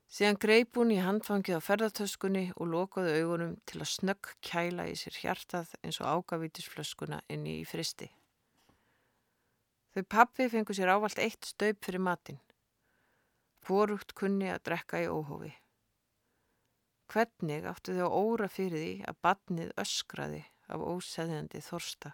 Síðan 0.06 0.38
greip 0.38 0.78
hún 0.78 0.94
í 0.94 1.00
handfangið 1.02 1.58
á 1.58 1.66
ferðartöskunni 1.66 2.46
og 2.56 2.70
lokaði 2.70 3.16
augunum 3.24 3.56
til 3.66 3.80
að 3.82 3.90
snögg 3.90 4.36
kæla 4.46 4.86
í 4.92 4.94
sér 5.00 5.18
hjartað 5.18 5.72
eins 5.82 5.98
og 6.02 6.22
ágavítisflöskuna 6.22 7.24
inni 7.34 7.60
í 7.62 7.66
fristi. 7.66 8.12
Þau 9.96 10.04
pappi 10.12 10.48
fengu 10.52 10.76
sér 10.78 10.92
ávalt 10.94 11.20
eitt 11.24 11.50
staup 11.50 11.82
fyrir 11.88 12.04
matin. 12.04 12.38
Fórugt 13.66 14.14
kunni 14.14 14.52
að 14.54 14.62
drekka 14.70 15.02
í 15.02 15.08
óhófi. 15.10 15.50
Hvernig 17.10 17.66
áttu 17.70 17.96
þau 17.98 18.10
óra 18.14 18.50
fyrir 18.50 18.78
því 18.78 18.94
að 19.10 19.20
badnið 19.26 19.74
öskraði 19.82 20.44
af 20.70 20.86
óseðjandi 20.86 21.64
þorsta? 21.66 22.14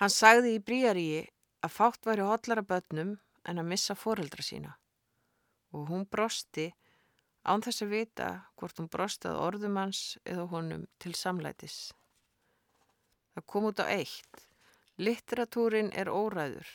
Hann 0.00 0.12
sagði 0.12 0.56
í 0.56 0.64
bríaríi 0.64 1.22
að 1.64 1.76
fátt 1.76 2.08
væri 2.08 2.24
hotlara 2.24 2.64
börnum 2.64 3.16
en 3.44 3.60
að 3.60 3.70
missa 3.70 3.96
foreldra 3.96 4.44
sína 4.44 4.74
og 5.74 5.88
hún 5.90 6.06
brosti 6.10 6.70
án 7.46 7.62
þess 7.64 7.84
að 7.84 7.92
vita 7.94 8.28
hvort 8.58 8.80
hún 8.80 8.90
brostið 8.92 9.38
orðum 9.40 9.78
hans 9.80 10.02
eða 10.24 10.46
honum 10.52 10.86
til 11.02 11.14
samlætis. 11.14 11.92
Það 13.34 13.46
kom 13.52 13.68
út 13.70 13.82
á 13.82 13.86
eitt. 13.86 14.46
Litteratúrin 14.96 15.92
er 15.92 16.08
óræður, 16.08 16.68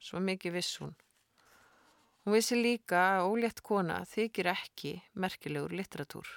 svo 0.00 0.22
mikið 0.24 0.56
viss 0.56 0.78
hún. 0.80 0.94
Hún 2.24 2.36
vissi 2.36 2.56
líka 2.56 3.02
að 3.18 3.28
ólétt 3.28 3.60
kona 3.64 4.00
þykir 4.08 4.48
ekki 4.54 4.94
merkilegur 5.12 5.76
litteratúr. 5.76 6.30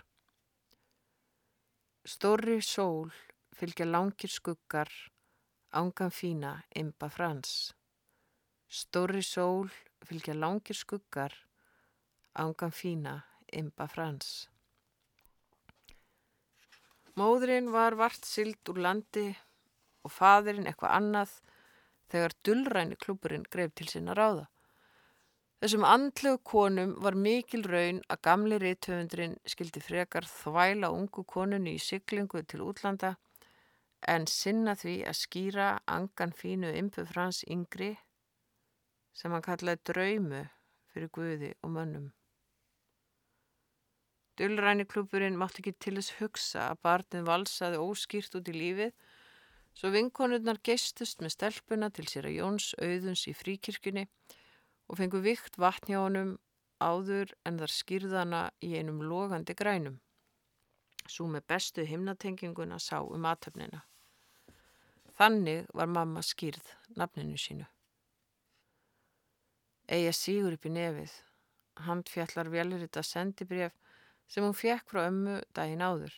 Stóri 2.03 2.59
sól 2.65 3.13
fylgja 3.55 3.87
langir 3.87 4.31
skuggar 4.33 4.91
Ángan 5.73 6.11
fína, 6.11 6.65
imba 6.75 7.07
frans. 7.09 7.71
Stóri 8.67 9.21
sól 9.23 9.69
fylgja 10.03 10.33
langir 10.35 10.75
skuggar. 10.75 11.31
Ángan 12.39 12.71
fína, 12.71 13.17
imba 13.51 13.87
frans. 13.91 14.47
Móðurinn 17.19 17.67
var 17.73 17.97
vart 17.99 18.23
sild 18.23 18.69
úr 18.71 18.79
landi 18.85 19.25
og 20.07 20.13
fadurinn 20.15 20.69
eitthvað 20.69 20.95
annað 20.95 21.33
þegar 22.11 22.35
dullræni 22.47 22.95
klúburinn 22.95 23.43
greif 23.51 23.73
til 23.75 23.89
sinna 23.91 24.15
ráða. 24.15 24.45
Þessum 25.61 25.83
andlegu 25.85 26.39
konum 26.47 26.93
var 27.03 27.19
mikil 27.19 27.67
raun 27.67 27.99
að 28.07 28.21
gamli 28.27 28.61
reytöfundurinn 28.63 29.35
skildi 29.53 29.83
frekar 29.83 30.25
þvæla 30.25 30.89
ungu 30.95 31.25
konunni 31.27 31.75
í 31.75 31.83
syklingu 31.83 32.41
til 32.47 32.63
útlanda 32.65 33.11
en 34.07 34.25
sinna 34.25 34.73
því 34.79 34.95
að 35.11 35.19
skýra 35.19 35.67
angan 35.97 36.33
fínu 36.39 36.71
ympu 36.79 37.05
frans 37.11 37.43
yngri 37.43 37.91
sem 39.13 39.35
hann 39.35 39.45
kallaði 39.45 39.83
draumu 39.91 40.41
fyrir 40.93 41.13
Guði 41.13 41.53
og 41.61 41.75
mönnum. 41.75 42.09
Dullræniklúpurinn 44.39 45.39
mátti 45.39 45.61
ekki 45.61 45.73
til 45.83 45.97
þess 45.99 46.17
hugsa 46.19 46.67
að 46.71 46.83
barnið 46.87 47.25
valsaði 47.27 47.81
óskýrt 47.83 48.37
út 48.39 48.51
í 48.51 48.55
lífið 48.55 48.93
svo 49.77 49.91
vinkonurnar 49.91 50.59
geistust 50.63 51.21
með 51.23 51.35
stelpuna 51.35 51.89
til 51.95 52.07
sér 52.11 52.29
að 52.29 52.37
Jóns 52.39 52.71
auðuns 52.79 53.25
í 53.27 53.35
fríkirkjunni 53.35 54.05
og 54.87 54.99
fengu 54.99 55.21
vikt 55.23 55.59
vatn 55.61 55.93
hjá 55.93 55.99
honum 55.99 56.31
áður 56.81 57.35
en 57.45 57.59
þar 57.61 57.75
skýrðana 57.75 58.41
í 58.65 58.73
einum 58.79 59.03
logandi 59.05 59.55
grænum. 59.57 59.99
Svo 61.07 61.27
með 61.29 61.45
bestu 61.51 61.85
himnatenginguna 61.85 62.79
sá 62.79 62.99
um 63.01 63.25
aðtöfnina. 63.27 63.83
Þannig 65.17 65.67
var 65.77 65.91
mamma 65.91 66.23
skýrð 66.25 66.73
nafninu 66.97 67.37
sínu. 67.37 67.67
Eija 69.91 70.13
sígur 70.15 70.55
upp 70.55 70.65
í 70.65 70.71
nefið. 70.73 71.13
Handfjallar 71.85 72.49
velurita 72.53 73.03
sendibref 73.03 73.75
sem 74.31 74.45
hún 74.45 74.55
fekk 74.55 74.87
frá 74.87 75.07
ömmu 75.09 75.41
daginn 75.55 75.83
áður. 75.83 76.13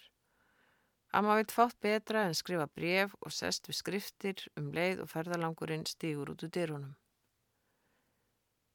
Amma 1.13 1.37
veit 1.37 1.53
fátt 1.53 1.79
betra 1.81 2.27
en 2.27 2.37
skrifa 2.37 2.67
bref 2.69 3.13
og 3.21 3.33
sest 3.33 3.69
við 3.69 3.79
skriftir 3.79 4.45
um 4.57 4.71
leið 4.73 5.03
og 5.03 5.09
ferðalangurinn 5.11 5.85
stígur 5.89 6.31
út 6.33 6.45
úr 6.45 6.53
dyrunum. 6.53 6.93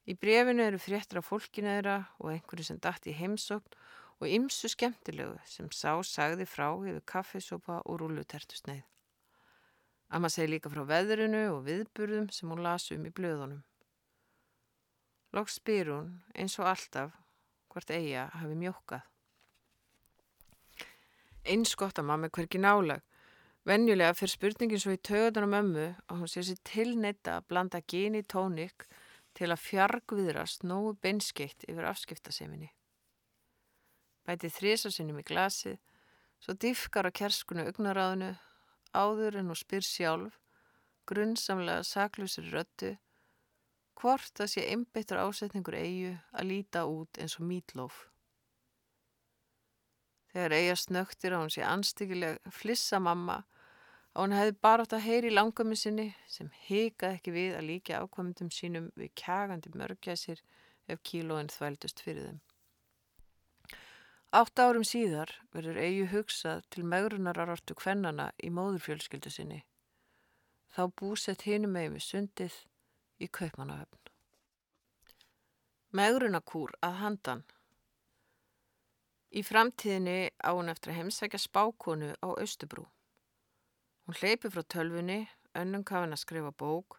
Í 0.09 0.15
brefinu 0.17 0.65
eru 0.65 0.79
fréttir 0.81 1.21
af 1.21 1.27
fólkinu 1.29 1.69
þeirra 1.69 1.97
og 2.19 2.31
einhverju 2.33 2.69
sem 2.69 2.79
dætt 2.83 3.11
í 3.11 3.17
heimsókn 3.19 3.75
og 4.19 4.31
ymsu 4.31 4.71
skemmtilegu 4.73 5.35
sem 5.47 5.69
sá 5.75 5.93
sagði 6.07 6.47
frá 6.49 6.71
yfir 6.73 7.03
kaffesopa 7.13 7.83
og 7.85 8.01
rúlutertusneið. 8.03 8.87
Amma 10.09 10.31
segi 10.33 10.55
líka 10.55 10.73
frá 10.73 10.87
veðrinu 10.89 11.43
og 11.53 11.67
viðburðum 11.67 12.31
sem 12.33 12.49
hún 12.49 12.65
las 12.65 12.89
um 12.95 13.05
í 13.05 13.13
blöðunum. 13.13 13.61
Loks 15.37 15.59
spyr 15.61 15.93
hún, 15.93 16.15
eins 16.33 16.57
og 16.63 16.71
alltaf, 16.71 17.13
hvort 17.69 17.91
eiga 17.93 18.31
hafi 18.39 18.57
mjókkað. 18.57 19.05
Eins 21.49 21.73
gott 21.81 21.97
að 21.97 22.09
mamma 22.11 22.29
er 22.29 22.35
hverki 22.37 22.61
nálag. 22.61 23.01
Venjulega 23.69 24.15
fyrir 24.17 24.33
spurningin 24.35 24.81
svo 24.83 24.93
í 24.93 25.01
töðunum 25.05 25.55
ömmu 25.57 25.87
að 26.09 26.19
hún 26.21 26.29
sé 26.29 26.43
sér 26.45 26.59
tilneita 26.69 27.39
að 27.39 27.47
blanda 27.49 27.81
geni 27.89 28.21
tónik 28.25 28.85
til 29.37 29.49
að 29.53 29.63
fjargviðrast 29.65 30.67
nógu 30.69 30.95
beinskeitt 31.05 31.65
yfir 31.69 31.89
afskiptaseminni. 31.89 32.69
Bæti 34.29 34.51
þrísasinnum 34.53 35.23
í 35.23 35.25
glasið, 35.25 35.79
svo 36.43 36.53
diffkar 36.53 37.09
á 37.09 37.17
kerskunu 37.17 37.65
augnaráðinu, 37.69 38.35
áður 38.93 39.41
en 39.41 39.49
hún 39.49 39.61
spyr 39.61 39.85
sjálf, 39.85 40.37
grunnsamlega 41.09 41.85
saklusir 41.87 42.51
röttu, 42.53 42.93
hvort 43.97 44.37
það 44.37 44.53
sé 44.53 44.67
einbeittur 44.69 45.23
ásetningur 45.25 45.81
eigu 45.81 46.13
að 46.33 46.51
líta 46.53 46.85
út 46.85 47.21
eins 47.21 47.39
og 47.41 47.49
mítlóf. 47.49 48.05
Þegar 50.39 50.53
eiga 50.55 50.75
snögtir 50.79 51.35
að 51.35 51.41
hún 51.43 51.51
sé 51.51 51.63
anstíkileg 51.67 52.37
flissa 52.55 53.01
mamma 53.03 53.41
og 54.15 54.21
hún 54.21 54.35
hefði 54.37 54.53
bara 54.63 54.85
átt 54.85 54.93
að 54.95 55.09
heyri 55.09 55.33
í 55.33 55.35
langami 55.35 55.75
sinni 55.81 56.05
sem 56.31 56.53
hikað 56.69 57.17
ekki 57.17 57.35
við 57.35 57.57
að 57.59 57.67
líka 57.73 57.99
ákvömmendum 58.05 58.53
sínum 58.55 58.87
við 58.95 59.11
kjagandi 59.19 59.73
mörgjæsir 59.75 60.45
ef 60.87 61.03
kílóin 61.11 61.51
þvældust 61.51 62.05
fyrir 62.07 62.29
þeim. 62.29 62.39
Átt 64.39 64.63
árum 64.63 64.87
síðar 64.87 65.35
verður 65.51 65.83
eigi 65.83 66.07
hugsað 66.15 66.63
til 66.71 66.87
megrunararartu 66.87 67.75
kvennana 67.75 68.31
í 68.39 68.55
móðurfjölskyldu 68.55 69.35
sinni. 69.35 69.65
Þá 70.71 70.83
búsett 71.03 71.49
hinum 71.51 71.75
með 71.75 71.97
við 71.99 72.07
sundið 72.13 72.63
í 73.19 73.27
kaupmanahöfn. 73.27 74.15
Megrunakúr 75.99 76.79
að 76.79 77.01
handan 77.03 77.49
Í 79.29 79.43
framtíðinni 79.45 80.31
á 80.41 80.57
hún 80.57 80.73
eftir 80.73 80.95
að 80.95 81.03
heimsækja 81.03 81.41
spákonu 81.43 82.15
á 82.25 82.29
Östubrú. 82.41 82.87
Hún 84.09 84.17
hleypi 84.17 84.49
frá 84.49 84.63
tölfunni, 84.65 85.27
önnum 85.53 85.85
kafin 85.85 86.17
að 86.17 86.23
skrifa 86.23 86.53
bók, 86.57 86.97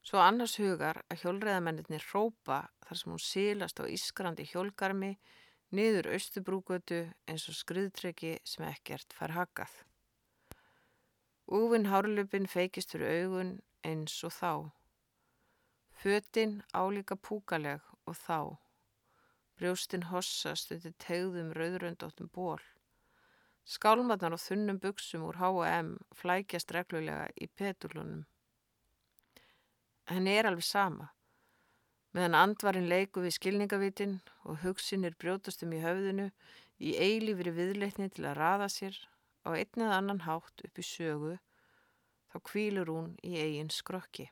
svo 0.00 0.22
annars 0.24 0.56
hugar 0.56 1.02
að 1.12 1.20
hjólreðamennir 1.24 2.06
rópa 2.14 2.62
þar 2.86 3.00
sem 3.00 3.12
hún 3.12 3.20
sílast 3.20 3.82
á 3.82 3.84
ískrandi 3.84 4.46
hjólgarmi 4.48 5.18
niður 5.76 6.08
Östubrúgötu 6.16 7.02
eins 7.28 7.44
og 7.52 7.58
skriðtryggi 7.58 8.38
sem 8.40 8.64
ekkert 8.70 9.12
fær 9.12 9.36
hakað. 9.36 9.74
Úvinn 11.44 11.90
hárlupin 11.92 12.48
feikist 12.48 12.96
fyrir 12.96 13.20
augun 13.20 13.52
eins 13.84 14.16
og 14.24 14.32
þá. 14.32 14.52
Fötinn 16.00 16.62
álíka 16.72 17.20
púkaleg 17.20 17.84
og 18.08 18.16
þá. 18.16 18.56
Brjóstinn 19.60 20.06
hossast 20.08 20.70
undir 20.72 20.94
tegðum 21.04 21.50
rauðröndóttum 21.52 22.30
ból. 22.32 22.62
Skálmarnar 23.68 24.32
og 24.32 24.40
þunnum 24.40 24.78
buksum 24.80 25.26
úr 25.28 25.36
H&M 25.36 25.90
flækjast 26.16 26.72
reglulega 26.72 27.26
í 27.36 27.50
petulunum. 27.60 28.22
Henni 30.08 30.38
er 30.38 30.48
alveg 30.48 30.64
sama. 30.64 31.10
Meðan 32.16 32.38
andvarinn 32.40 32.88
leiku 32.88 33.20
við 33.20 33.36
skilningavitin 33.36 34.16
og 34.48 34.64
hugsinir 34.64 35.20
brjótastum 35.20 35.76
í 35.76 35.84
höfðinu 35.84 36.30
í 36.80 36.96
eilífri 36.96 37.52
viðleitni 37.52 38.08
til 38.16 38.30
að 38.30 38.40
raða 38.40 38.72
sér 38.72 38.96
á 39.44 39.52
einn 39.52 39.84
eða 39.84 40.00
annan 40.00 40.24
hátt 40.24 40.64
upp 40.64 40.80
í 40.80 40.86
sögu, 40.88 41.36
þá 42.32 42.36
kvílur 42.48 42.96
hún 42.96 43.16
í 43.20 43.36
eigin 43.36 43.68
skrokki. 43.68 44.30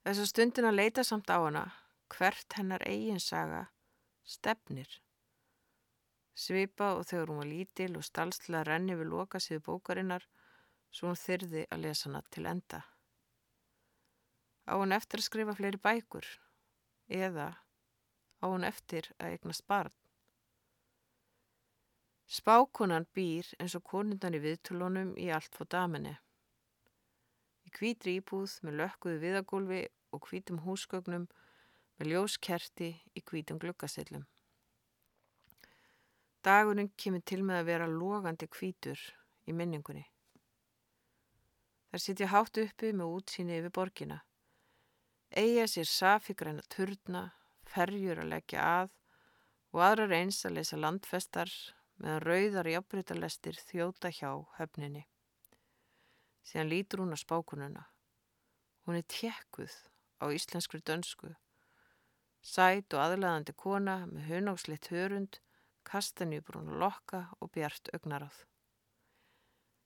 Þess 0.00 0.22
að 0.22 0.30
stundin 0.32 0.72
að 0.72 0.80
leita 0.80 1.04
samt 1.04 1.28
á 1.28 1.36
hana 1.44 1.68
hvert 2.12 2.58
hennar 2.58 2.82
eiginsaga 2.86 3.66
stefnir. 4.26 4.88
Svipa 6.36 6.92
og 6.98 7.06
þegar 7.08 7.32
hún 7.32 7.40
var 7.40 7.50
lítil 7.50 7.96
og 7.96 8.04
stalslega 8.04 8.66
renni 8.68 8.96
við 8.98 9.10
loka 9.12 9.40
síðu 9.40 9.62
bókarinnar 9.70 10.26
svo 10.92 11.10
hún 11.10 11.20
þyrði 11.20 11.64
að 11.70 11.82
lesa 11.86 12.08
hana 12.08 12.22
til 12.30 12.46
enda. 12.50 12.82
Á 14.68 14.72
hún 14.76 14.92
eftir 14.92 15.22
að 15.22 15.28
skrifa 15.28 15.54
fleiri 15.56 15.80
bækur 15.80 16.26
eða 17.08 17.48
á 18.42 18.44
hún 18.44 18.66
eftir 18.68 19.08
að 19.18 19.36
eignast 19.36 19.66
barn. 19.70 19.94
Spákonan 22.26 23.06
býr 23.14 23.48
eins 23.62 23.76
og 23.78 23.84
konundan 23.86 24.34
í 24.34 24.42
viðtölunum 24.42 25.12
í 25.14 25.28
allt 25.30 25.54
fór 25.54 25.68
daminni. 25.70 26.16
Í 27.66 27.70
hvítri 27.78 28.16
íbúð 28.18 28.58
með 28.66 28.80
lökkuðu 28.80 29.20
viðagólfi 29.22 29.82
og 30.14 30.26
hvítum 30.26 30.58
húsgögnum 30.64 31.28
með 31.96 32.12
ljóskerti 32.12 32.90
í 33.16 33.22
hvítum 33.24 33.60
glukkasillum. 33.60 34.26
Dagurinn 36.44 36.92
kemur 37.00 37.24
til 37.26 37.40
með 37.42 37.62
að 37.62 37.68
vera 37.70 37.86
logandi 37.90 38.46
hvítur 38.52 39.00
í 39.48 39.54
minningunni. 39.56 40.04
Þar 41.90 42.02
sitja 42.02 42.28
hátt 42.30 42.60
uppi 42.60 42.92
með 42.92 43.14
útsýni 43.16 43.56
yfir 43.58 43.72
borgina. 43.74 44.20
Eyja 45.30 45.64
sér 45.70 45.88
safigræna 45.90 46.62
turna, 46.70 47.30
ferjur 47.66 48.20
að 48.22 48.30
leggja 48.34 48.62
að 48.82 48.92
og 49.72 49.82
aðrar 49.88 50.14
eins 50.20 50.44
að 50.46 50.58
lesa 50.58 50.78
landfestar 50.78 51.50
meðan 51.96 52.22
rauðar 52.22 52.70
jafnbrytalestir 52.70 53.58
þjóta 53.70 54.12
hjá 54.12 54.30
höfninni. 54.60 55.06
Síðan 56.46 56.70
lítur 56.70 57.02
hún 57.02 57.16
á 57.16 57.18
spákununa. 57.18 57.88
Hún 58.86 59.00
er 59.00 59.08
tjekkuð 59.10 59.74
á 60.22 60.30
íslenskri 60.30 60.78
dönsku 60.84 61.32
Sæt 62.46 62.94
og 62.94 63.00
aðlæðandi 63.02 63.54
kona 63.58 63.94
með 64.06 64.28
hunóksleitt 64.30 64.90
hörund, 64.92 65.38
kastanjubrún 65.88 66.76
lokka 66.80 67.24
og 67.40 67.50
bjart 67.56 67.90
augnaráð. 67.96 68.36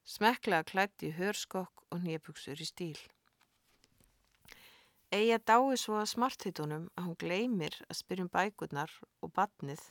Smeklega 0.05 0.67
klætti 0.69 1.09
í 1.09 1.17
hörskokk 1.17 1.87
og 1.89 2.03
nýjabugsur 2.05 2.61
í 2.61 2.67
stíl. 2.69 2.99
Eigi 5.11 5.33
að 5.35 5.47
dái 5.51 5.79
svo 5.81 5.97
að 6.03 6.11
smarthittunum 6.13 6.85
að 6.97 7.07
hún 7.07 7.17
gleymir 7.23 7.79
að 7.89 7.99
spyrjum 8.03 8.29
bækurnar 8.35 8.93
og 9.25 9.33
badnið 9.39 9.87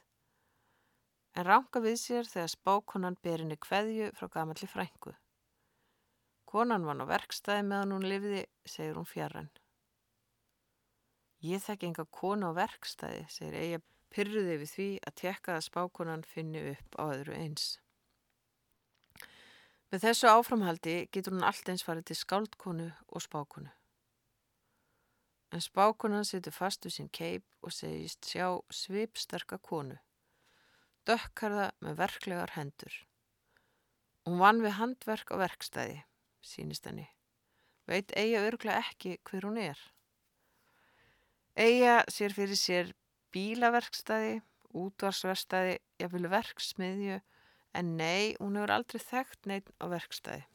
en 1.35 1.47
ránka 1.47 1.81
við 1.83 1.97
sér 2.01 2.29
þegar 2.29 2.53
spákonan 2.53 3.17
berinni 3.23 3.57
kveðju 3.65 4.11
frá 4.19 4.29
gamalli 4.35 4.69
frængu. 4.69 5.15
Konan 6.49 6.85
var 6.87 7.01
á 7.01 7.05
verkstæði 7.15 7.65
meðan 7.65 7.97
hún 7.97 8.07
lifiði, 8.11 8.45
segir 8.65 8.97
hún 8.97 9.09
fjarran. 9.09 9.49
Ég 11.39 11.61
þekk 11.63 11.85
enga 11.87 12.03
kona 12.11 12.49
á 12.51 12.57
verkstæði, 12.57 13.21
segir 13.31 13.55
Eija 13.55 13.81
pyrruði 14.11 14.57
við 14.59 14.71
því 14.73 14.87
að 15.07 15.15
tekka 15.21 15.55
að 15.55 15.67
spákonan 15.69 16.25
finni 16.27 16.63
upp 16.73 16.97
á 16.99 17.03
öðru 17.13 17.37
eins. 17.37 17.67
Með 19.89 20.03
þessu 20.03 20.29
áframhaldi 20.29 20.95
getur 21.13 21.33
hún 21.33 21.45
allt 21.47 21.69
eins 21.71 21.85
farið 21.85 22.09
til 22.09 22.17
skáldkonu 22.19 22.89
og 23.07 23.23
spákonu. 23.23 23.71
En 25.49 25.63
spákonan 25.65 26.27
setur 26.27 26.53
fast 26.53 26.85
úr 26.85 26.93
sín 26.93 27.07
keip 27.09 27.45
og 27.65 27.73
segist 27.73 28.27
sjá 28.27 28.59
svipsterka 28.69 29.57
konu. 29.57 29.95
Dökkarða 31.09 31.71
með 31.81 32.01
verklegar 32.03 32.53
hendur. 32.53 32.93
Hún 34.27 34.37
vann 34.43 34.59
við 34.61 34.75
handverk 34.77 35.31
á 35.33 35.41
verkstæði, 35.41 36.03
sínist 36.45 36.85
henni. 36.85 37.07
Veit 37.89 38.13
Eija 38.13 38.43
örglega 38.45 38.83
ekki 38.83 39.15
hver 39.25 39.47
hún 39.47 39.57
er. 39.63 39.79
Eija 41.57 42.03
sér 42.11 42.35
fyrir 42.35 42.57
sér 42.59 42.91
bílaverkstæði, 43.33 44.39
útvarsverkstæði, 44.77 45.77
jáfnvel 46.01 46.29
verksmiðju, 46.31 47.19
en 47.77 47.93
nei, 47.97 48.35
hún 48.39 48.57
hefur 48.57 48.73
aldrei 48.73 49.01
þekkt 49.03 49.49
neitt 49.49 49.71
á 49.81 49.85
verkstæði. 49.91 50.45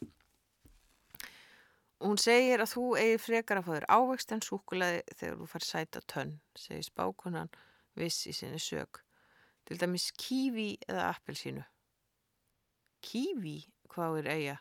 Hún 2.05 2.19
segir 2.21 2.61
að 2.61 2.75
þú 2.75 2.87
eigi 3.01 3.21
frekar 3.23 3.63
að 3.63 3.69
þér 3.71 3.87
ávext 3.97 4.33
en 4.35 4.43
súkulæði 4.45 5.05
þegar 5.15 5.39
þú 5.41 5.47
fær 5.49 5.65
sæta 5.65 6.03
tönn, 6.11 6.35
segir 6.59 6.85
spákunan 6.85 7.53
viss 7.97 8.27
í 8.29 8.35
sinni 8.37 8.61
sög. 8.61 9.01
Til 9.65 9.79
dæmis 9.81 10.11
kífi 10.21 10.75
eða 10.85 11.07
appelsínu. 11.15 11.63
Kífi? 13.05 13.63
Hvað 13.95 14.19
er 14.21 14.29
eiga? 14.35 14.57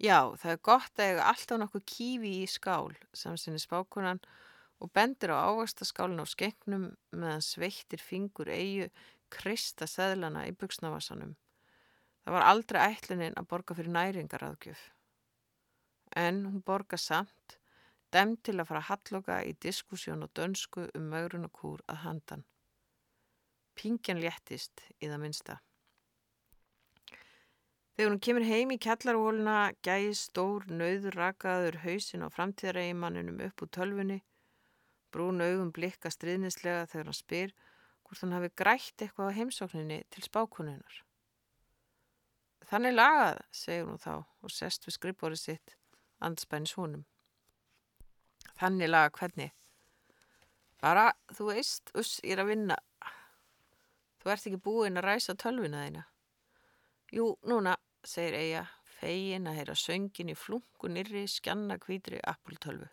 Já, 0.00 0.32
það 0.38 0.52
er 0.52 0.62
gott 0.68 1.00
að 1.00 1.08
eiga 1.08 1.26
alltaf 1.32 1.58
nokkuð 1.60 1.84
kífi 1.88 2.30
í 2.44 2.46
skál, 2.48 2.92
samsinni 3.16 3.58
spákunan 3.60 4.20
og 4.80 4.92
bendir 4.96 5.32
á 5.32 5.44
ávastaskálinn 5.52 6.24
á 6.24 6.26
skeknum 6.26 6.90
meðan 7.12 7.44
sveittir 7.44 8.00
fingur 8.00 8.48
eigu 8.48 8.88
krista 9.30 9.86
seðlana 9.86 10.46
í 10.48 10.56
buksnavassanum. 10.56 11.36
Það 12.24 12.36
var 12.36 12.46
aldrei 12.48 12.80
ætlunin 12.88 13.38
að 13.38 13.48
borga 13.52 13.76
fyrir 13.76 13.94
næringaraðgjöf. 13.94 14.82
En 16.16 16.44
hún 16.48 16.62
borga 16.66 16.98
samt, 16.98 17.58
dem 18.10 18.36
til 18.42 18.58
að 18.58 18.68
fara 18.68 18.82
að 18.82 18.88
halloka 18.90 19.40
í 19.46 19.54
diskussjón 19.62 20.26
og 20.26 20.32
dönsku 20.34 20.88
um 20.98 21.10
maurunakúr 21.12 21.84
að 21.86 22.02
handan. 22.04 22.46
Pingjan 23.78 24.20
léttist 24.20 24.82
í 24.98 25.06
það 25.06 25.20
minsta. 25.22 25.60
Þegar 27.94 28.10
hún 28.14 28.22
kemur 28.24 28.44
heim 28.48 28.70
í 28.74 28.80
kjallarhóluna 28.80 29.54
gæði 29.84 30.12
stór 30.16 30.66
nöður 30.72 31.16
rakaður 31.20 31.82
hausin 31.84 32.24
á 32.24 32.28
framtíðareigimanninum 32.32 33.42
upp 33.44 33.64
úr 33.64 33.70
tölfunni. 33.76 34.20
Brún 35.10 35.42
augum 35.42 35.70
blikka 35.74 36.10
stríðnislega 36.12 36.86
þegar 36.90 37.10
hann 37.10 37.18
spyr 37.18 37.54
hvort 38.06 38.24
hann 38.24 38.34
hafi 38.34 38.50
grætt 38.58 39.02
eitthvað 39.02 39.30
á 39.30 39.36
heimsókninni 39.38 40.02
til 40.10 40.24
spákununar. 40.26 41.00
Þannig 42.70 42.94
lagað, 42.94 43.40
segir 43.50 43.88
hún 43.88 43.98
þá 43.98 44.12
og 44.22 44.52
sest 44.54 44.86
við 44.86 44.96
skrifbórið 44.96 45.40
sitt 45.42 45.74
andspænis 46.22 46.76
húnum. 46.78 47.02
Þannig 48.60 48.90
lagað 48.92 49.16
hvernig? 49.18 49.56
Bara, 50.80 51.10
þú 51.34 51.50
veist, 51.50 51.90
uss, 51.98 52.20
ég 52.24 52.36
er 52.36 52.44
að 52.44 52.52
vinna. 52.54 52.76
Þú 54.20 54.32
ert 54.32 54.46
ekki 54.48 54.62
búinn 54.64 55.00
að 55.00 55.06
ræsa 55.08 55.34
tölvina 55.36 55.82
þeina. 55.84 56.04
Jú, 57.12 57.32
núna, 57.50 57.74
segir 58.06 58.38
Eija, 58.38 58.62
fegin 59.00 59.48
að 59.50 59.60
heyra 59.60 59.76
söngin 59.76 60.32
í 60.32 60.38
flungu 60.38 60.92
nýri 60.92 61.26
skjanna 61.28 61.78
kvítri 61.82 62.20
appultölvu. 62.22 62.86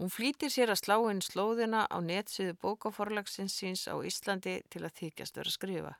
Hún 0.00 0.08
flýtir 0.08 0.48
sér 0.48 0.70
að 0.72 0.78
slá 0.80 0.94
inn 1.10 1.18
slóðina 1.20 1.82
á 1.84 2.00
netsiðu 2.00 2.54
bókaforlagsins 2.62 3.52
síns 3.52 3.82
á 3.84 4.00
Íslandi 4.00 4.54
til 4.72 4.80
að 4.86 4.94
þykjast 4.96 5.36
vera 5.36 5.52
að 5.52 5.56
skrifa. 5.58 5.90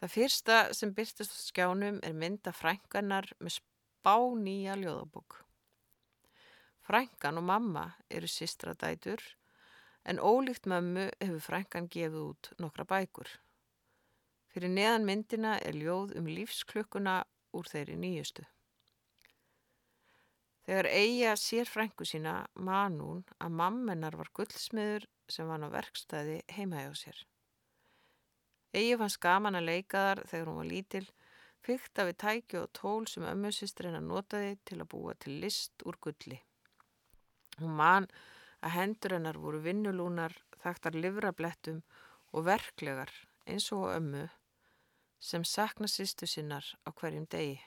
Það 0.00 0.14
fyrsta 0.14 0.56
sem 0.72 0.94
byrstast 0.96 1.34
á 1.36 1.38
skjánum 1.44 1.98
er 2.00 2.16
mynda 2.16 2.54
frænganar 2.56 3.28
með 3.36 3.58
spá 3.58 4.16
nýja 4.46 4.78
ljóðabók. 4.80 5.42
Frængan 6.88 7.42
og 7.42 7.46
mamma 7.50 7.84
eru 8.08 8.32
sistradætur 8.32 9.20
en 10.08 10.16
ólíkt 10.16 10.64
mömmu 10.64 11.10
hefur 11.20 11.44
frængan 11.50 11.92
gefið 11.92 12.18
út 12.30 12.50
nokkra 12.56 12.88
bækur. 12.88 13.28
Fyrir 14.48 14.72
neðan 14.72 15.04
myndina 15.04 15.58
er 15.60 15.76
ljóð 15.76 16.16
um 16.16 16.32
lífsklukkuna 16.32 17.20
úr 17.52 17.68
þeirri 17.68 18.00
nýjustu. 18.00 18.48
Þegar 20.62 20.86
Eija 20.94 21.32
sér 21.40 21.66
frængu 21.66 22.06
sína 22.06 22.34
man 22.54 23.00
hún 23.02 23.22
að 23.42 23.56
mammenar 23.58 24.14
var 24.18 24.30
gullsmiður 24.36 25.08
sem 25.28 25.48
var 25.50 25.64
á 25.66 25.68
verkstæði 25.74 26.36
heima 26.54 26.84
hjá 26.84 26.92
sér. 27.00 27.18
Egi 28.72 28.94
fannst 29.00 29.20
gaman 29.20 29.58
að 29.58 29.68
leika 29.68 30.04
þar 30.06 30.22
þegar 30.30 30.50
hún 30.50 30.60
var 30.60 30.68
lítil, 30.70 31.04
fyrta 31.66 32.06
við 32.08 32.16
tækju 32.22 32.60
og 32.62 32.70
tól 32.78 33.08
sem 33.10 33.26
ömmusistrin 33.26 33.98
að 33.98 34.06
notaði 34.06 34.54
til 34.68 34.78
að 34.78 34.90
búa 34.94 35.16
til 35.18 35.34
list 35.42 35.84
úr 35.84 35.98
gulli. 36.06 36.38
Hún 37.58 37.74
man 37.82 38.06
að 38.62 38.76
hendur 38.78 39.16
hennar 39.18 39.40
voru 39.42 39.60
vinnulúnar, 39.66 40.32
þaktar 40.62 40.96
livrablettum 40.96 41.82
og 42.32 42.46
verklegar 42.46 43.10
eins 43.50 43.66
og 43.74 43.90
ömmu 43.90 44.28
sem 45.22 45.44
sakna 45.44 45.90
sýstu 45.90 46.26
sinnar 46.26 46.64
á 46.86 46.90
hverjum 46.94 47.26
degi. 47.30 47.58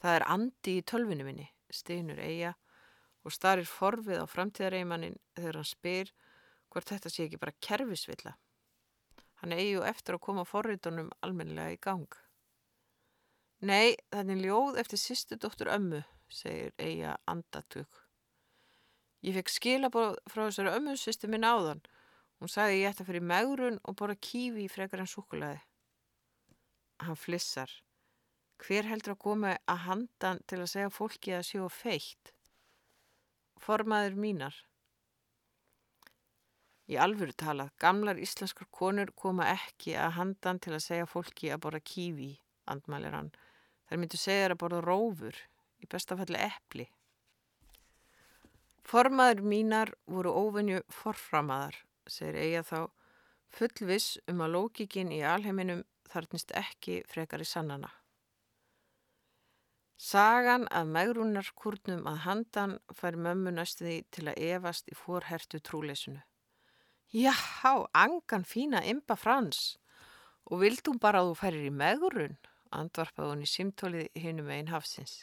Það 0.00 0.16
er 0.16 0.26
andi 0.32 0.76
í 0.78 0.84
tölvinu 0.86 1.26
minni, 1.26 1.46
steinur 1.70 2.20
eiga 2.20 2.54
og 3.24 3.34
starir 3.34 3.68
forfið 3.68 4.22
á 4.24 4.26
framtíðareimannin 4.32 5.18
þegar 5.36 5.60
hann 5.60 5.68
spyr 5.68 6.12
hvort 6.70 6.88
þetta 6.88 7.12
sé 7.12 7.26
ekki 7.26 7.40
bara 7.40 7.58
kerfisvilla. 7.60 8.36
Hann 9.40 9.56
eigi 9.56 9.76
og 9.80 9.86
eftir 9.88 10.16
að 10.16 10.24
koma 10.24 10.44
forritunum 10.48 11.10
almennilega 11.24 11.76
í 11.76 11.80
gang. 11.84 12.08
Nei, 13.60 13.96
þannig 14.12 14.46
ljóð 14.46 14.78
eftir 14.80 15.00
sýstu 15.00 15.36
dóttur 15.36 15.68
ömmu, 15.72 16.00
segir 16.32 16.72
eiga 16.80 17.18
andatug. 17.28 17.88
Ég 19.20 19.36
fekk 19.36 19.52
skilabóð 19.52 20.14
frá 20.32 20.46
þessari 20.46 20.72
ömmu 20.78 20.96
sýstu 20.96 21.28
minn 21.28 21.44
áðan. 21.44 21.82
Hún 22.40 22.48
sagði 22.48 22.78
ég 22.80 22.94
ætti 22.94 23.04
að 23.04 23.10
fyrir 23.10 23.26
megrun 23.28 23.76
og 23.84 23.98
bora 24.00 24.16
kífi 24.16 24.64
í 24.64 24.72
frekar 24.72 25.02
en 25.04 25.10
súkulæði. 25.12 25.60
Hann 27.04 27.20
flissar. 27.20 27.72
Hver 28.60 28.84
heldur 28.84 29.14
að 29.14 29.22
koma 29.24 29.54
að 29.70 29.84
handan 29.86 30.40
til 30.48 30.58
að 30.60 30.72
segja 30.74 30.90
fólki 30.92 31.32
að 31.32 31.46
sjó 31.48 31.68
feitt? 31.72 32.32
Formaður 33.60 34.18
mínar. 34.20 34.56
Í 36.90 36.98
alvöru 37.00 37.32
talað, 37.38 37.70
gamlar 37.80 38.18
íslenskar 38.20 38.68
konur 38.74 39.12
koma 39.16 39.46
ekki 39.52 39.94
að 39.96 40.16
handan 40.18 40.58
til 40.60 40.74
að 40.74 40.84
segja 40.84 41.08
fólki 41.08 41.52
að 41.54 41.62
borða 41.64 41.80
kífi, 41.86 42.32
andmælir 42.68 43.14
hann. 43.16 43.30
Þær 43.88 44.00
myndu 44.02 44.20
segja 44.20 44.48
þær 44.48 44.54
að 44.56 44.60
borða 44.64 44.80
rófur, 44.84 45.38
í 45.80 45.88
bestafalli 45.88 46.40
eppli. 46.44 46.86
Formaður 48.90 49.44
mínar 49.46 49.94
voru 50.10 50.34
óvenju 50.34 50.82
forframaðar, 50.90 51.78
segir 52.10 52.40
eiga 52.42 52.64
þá, 52.66 52.80
fullvis 53.54 54.10
um 54.28 54.42
að 54.44 54.56
lókikinn 54.56 55.14
í 55.14 55.22
alheiminum 55.22 55.84
þarnist 56.10 56.52
ekki 56.58 57.00
frekar 57.08 57.44
í 57.44 57.48
sannana. 57.48 57.92
Sagan 60.00 60.62
af 60.72 60.86
megrunarkurnum 60.88 62.06
að 62.08 62.22
handan 62.24 62.70
fær 62.96 63.18
mömmu 63.20 63.52
næstuði 63.52 63.98
til 64.16 64.30
að 64.30 64.38
evast 64.46 64.88
í 64.88 64.96
fórhertu 64.96 65.60
trúleysunu. 65.60 66.22
Já, 67.12 67.34
angan 67.92 68.46
fína 68.48 68.80
imba 68.88 69.18
frans 69.18 69.76
og 70.48 70.62
vildum 70.62 70.96
bara 71.02 71.20
að 71.20 71.28
þú 71.28 71.36
færir 71.42 71.66
í 71.68 71.74
megurun, 71.82 72.38
andvarpaði 72.72 73.34
hún 73.34 73.44
í 73.44 73.50
simtólið 73.50 74.08
hinnum 74.16 74.48
einn 74.48 74.72
hafsins. 74.72 75.18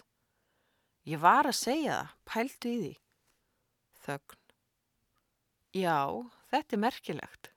Ég 1.10 1.26
var 1.26 1.50
að 1.50 1.58
segja 1.58 1.98
það, 1.98 2.16
pæltu 2.30 2.70
í 2.70 2.80
því. 2.84 2.94
Þögn. 4.06 4.42
Já, 5.74 6.00
þetta 6.54 6.78
er 6.78 6.84
merkilegt. 6.86 7.50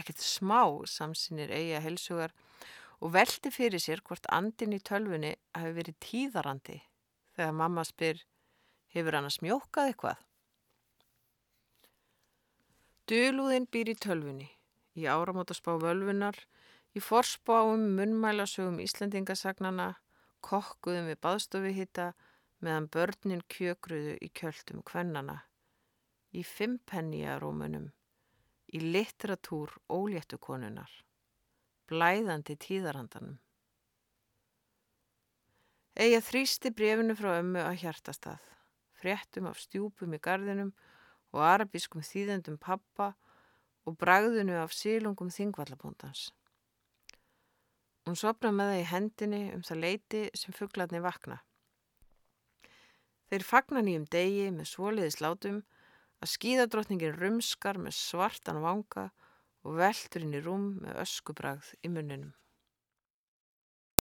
Ekkert 0.00 0.24
smá 0.24 0.62
samsinir 0.88 1.52
eiga 1.52 1.84
helsugar 1.84 2.32
og 3.00 3.14
veldi 3.14 3.52
fyrir 3.52 3.80
sér 3.80 4.02
hvort 4.04 4.28
andin 4.32 4.76
í 4.76 4.80
tölfunni 4.84 5.32
hafi 5.56 5.72
verið 5.76 6.00
tíðarandi 6.04 6.80
þegar 7.36 7.56
mamma 7.56 7.84
spyr, 7.88 8.20
hefur 8.92 9.16
hann 9.16 9.28
að 9.28 9.36
smjókað 9.38 9.90
eitthvað? 9.90 10.24
Dölúðin 13.10 13.66
býr 13.66 13.90
í 13.90 13.96
tölfunni, 13.98 14.48
í 14.94 15.06
áramótaspá 15.10 15.72
völvunar, 15.82 16.36
í 16.94 17.00
forspáum 17.02 17.88
munnmælasögum 17.96 18.78
Íslandingasagnana, 18.84 19.94
kokkuðum 20.46 21.08
við 21.10 21.18
baðstofihitta 21.24 22.10
meðan 22.60 22.88
börnin 22.92 23.42
kjökruðu 23.50 24.16
í 24.20 24.28
kjöldum 24.36 24.84
kvennana, 24.86 25.40
í 26.36 26.44
fimmpenniarómunum, 26.46 27.88
í 28.70 28.78
litteratúr 28.94 29.72
óléttukonunar, 29.90 30.90
blæðandi 31.90 32.56
tíðarandanum. 32.62 33.38
Eða 36.00 36.20
þrýsti 36.24 36.70
brefinu 36.72 37.16
frá 37.18 37.34
ömmu 37.40 37.60
að 37.60 37.80
hjartastað, 37.82 38.44
fréttum 38.96 39.48
af 39.50 39.58
stjúpum 39.60 40.14
í 40.14 40.20
gardinum 40.22 40.70
og 41.34 41.42
arabískum 41.44 42.04
þýðendum 42.06 42.56
pappa 42.62 43.12
og 43.84 43.98
bragðinu 43.98 44.56
af 44.62 44.72
sílungum 44.76 45.32
þingvallabóndans. 45.34 46.30
Hún 48.06 48.16
sopna 48.16 48.52
með 48.54 48.70
það 48.70 48.80
í 48.80 48.88
hendinni 48.90 49.42
um 49.54 49.62
það 49.66 49.82
leiti 49.84 50.22
sem 50.38 50.56
fugglarni 50.56 51.02
vakna. 51.04 51.40
Þeir 53.30 53.44
fagnar 53.46 53.84
nýjum 53.86 54.06
degi 54.10 54.48
með 54.54 54.70
svoliði 54.72 55.10
slátum 55.14 55.60
að 56.20 56.32
skíðadrottningin 56.32 57.18
rumskar 57.18 57.78
með 57.78 57.94
svartan 57.98 58.62
vanga 58.64 59.10
og 59.64 59.76
veltur 59.80 60.24
inn 60.26 60.36
í 60.36 60.42
rúm 60.44 60.66
með 60.84 61.00
öskubragð 61.04 61.72
í 61.84 61.92
munninum. 61.92 62.32